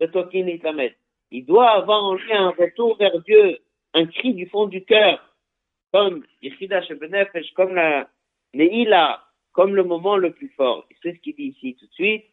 [0.00, 0.96] de Tokin Islamet.
[1.32, 3.58] Il doit avoir en lui un retour vers Dieu,
[3.94, 5.34] un cri du fond du cœur,
[5.92, 8.08] comme Shebenefesh, comme la
[8.54, 9.22] Neila,
[9.52, 10.86] comme le moment le plus fort.
[11.02, 12.24] C'est ce qu'il dit ici tout de suite.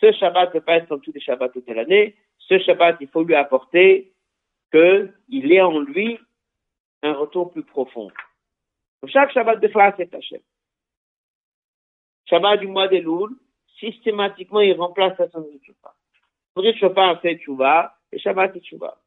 [0.00, 2.16] Ce Shabbat ne peut pas être comme tous les Shabbats de l'année.
[2.38, 4.12] Ce Shabbat, il faut lui apporter
[4.70, 6.18] qu'il ait en lui
[7.02, 8.10] un retour plus profond.
[9.06, 10.40] chaque Shabbat de Fla, c'est Hachem.
[12.28, 13.36] Shabbat du mois de Loul,
[13.78, 15.94] systématiquement, il remplace la sonnerie de Chouba.
[16.54, 18.98] Sonnerie de Chouba fait Chouba, et Shabbat c'est Chouba.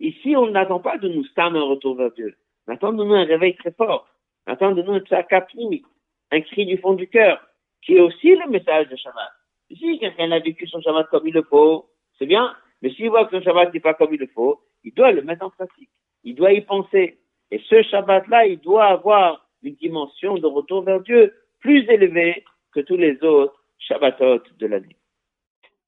[0.00, 2.36] Ici, on n'attend pas de nous stam un retour vers Dieu.
[2.66, 4.08] On attend de nous un réveil très fort.
[4.46, 5.82] On attend de nous un tzakapni,
[6.30, 7.40] un cri du fond du cœur,
[7.82, 9.30] qui est aussi le message de Shabbat.
[9.70, 13.24] Si quelqu'un a vécu son Shabbat comme il le faut, c'est bien, mais s'il voit
[13.26, 15.90] que son Shabbat n'est pas comme il le faut, il doit le mettre en pratique.
[16.24, 17.18] Il doit y penser.
[17.50, 22.80] Et ce Shabbat-là, il doit avoir une dimension de retour vers Dieu plus élevée que
[22.80, 24.96] tous les autres Shabbatot de l'année.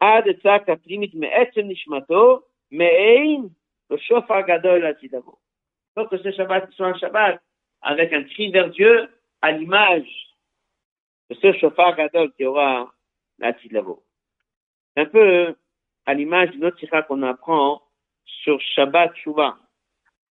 [0.01, 3.51] Ad tzak aprimit me'etzem nishmato me'ein
[3.91, 5.39] le shofar gadol atidavo.
[5.95, 7.41] Faut que ce Shabbat soit un Shabbat
[7.83, 9.09] avec un cri vers Dieu
[9.43, 10.11] à l'image
[11.31, 12.93] de ce shofar gadol qui aura
[13.39, 14.03] l'atidavo.
[14.95, 15.55] C'est un peu
[16.07, 17.83] à l'image d'une autre sikha qu'on apprend
[18.25, 19.57] sur Shabbat Shuvah.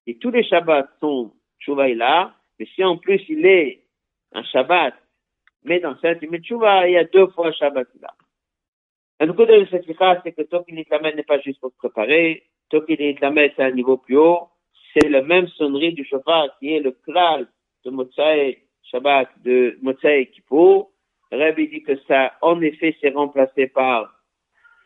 [0.06, 3.86] Et tous les Shabbats sont Shuvah là, mais si en plus il est
[4.34, 4.96] un Shabbat,
[5.64, 8.14] mais dans cette Shuvah, il y a deux fois Shabbat là.
[9.20, 13.54] Un coup de cette c'est que Toki Nitlamed n'est pas juste pour préparer, Toki Nitlamed
[13.56, 14.50] c'est un niveau plus haut,
[14.94, 17.48] c'est la même sonnerie du shofar qui est le klal
[17.86, 20.92] de Motsai Shabbat, de Motsai Kippour.
[21.32, 24.14] Rabbi dit que ça, en effet, c'est remplacé par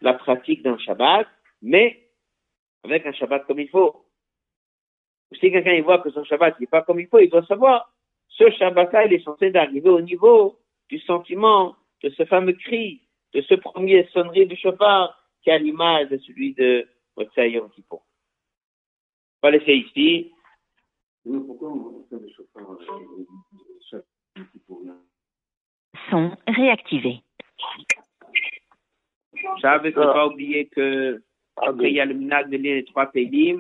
[0.02, 1.28] la pratique d'un Shabbat,
[1.62, 2.00] mais
[2.84, 4.06] avec un Shabbat comme il faut.
[5.34, 7.92] Si quelqu'un voit que son Shabbat n'est pas comme il faut, il doit savoir,
[8.30, 10.58] ce Shabbat-là, il est censé d'arriver au niveau
[10.90, 13.02] du sentiment de ce fameux cri,
[13.34, 18.02] de ce premier sonnerie du shofar, qui a l'image de celui de Motsai Yom Kippur.
[19.42, 20.32] On va laisser ici.
[26.10, 27.22] Son réactivé.
[29.62, 31.22] J'avais pas oublié que
[31.58, 33.56] après, il y a le minag de lire les trois pays.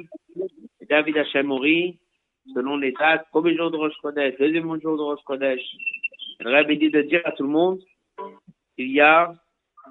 [0.88, 1.99] David Hachemori,
[2.53, 5.61] selon les dates, premier jour de Rosh Chodesh, deuxième jour de Rosh Chodesh.
[6.39, 7.81] Le Rabbi dit de dire à tout le monde,
[8.77, 9.33] il y a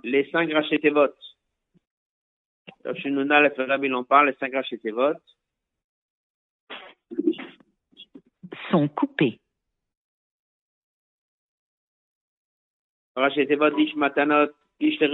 [0.05, 1.13] les cinq rachetevot.
[2.95, 5.15] Shinuna, le Rabbi en parle, les cinq rachetevot.
[8.71, 9.41] Sont coupés.
[13.17, 14.53] Rachetevot, Matanot,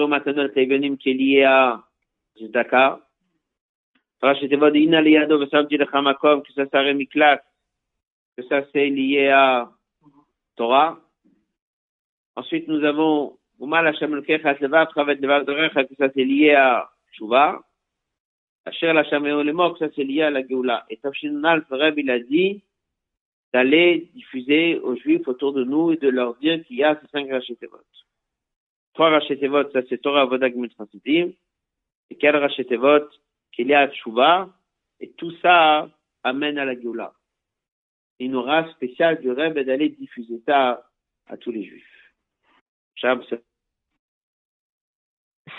[0.09, 0.49] Matanot,
[2.37, 3.01] Zdaka.
[4.21, 7.43] Rachetevot, Ina Liado, le que ça s'arrête Miklat,
[8.37, 9.71] que ça c'est lié à
[10.57, 11.01] Torah.
[12.37, 16.91] Ensuite, nous avons Umal Hashem Lekecha Levav, Chavet Levav Dorecha, que ça c'est lié à
[17.13, 17.63] Shuvah.
[18.65, 20.87] Asher Hashem Eolemo, que ça c'est lié à la Geoula.
[20.89, 22.63] Et Tafshinal, le Rebbe, il a dit
[23.53, 27.07] d'aller diffuser aux Juifs autour de nous et de leur dire qu'il y a ces
[27.09, 27.79] cinq Rachetevot.
[28.95, 31.35] Trois Rachetevot, ça c'est Torah, Vodag, Mitzvah, et
[32.19, 33.09] quel Rachetevot
[33.53, 34.49] qu'il y a à Tchouva,
[35.01, 35.91] et tout ça
[36.23, 37.13] amène à la Géoula.
[38.21, 40.89] Une aura spéciale du rêve d'aller diffuser ça
[41.27, 41.92] à tous les Juifs.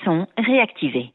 [0.04, 1.14] Sont réactivés.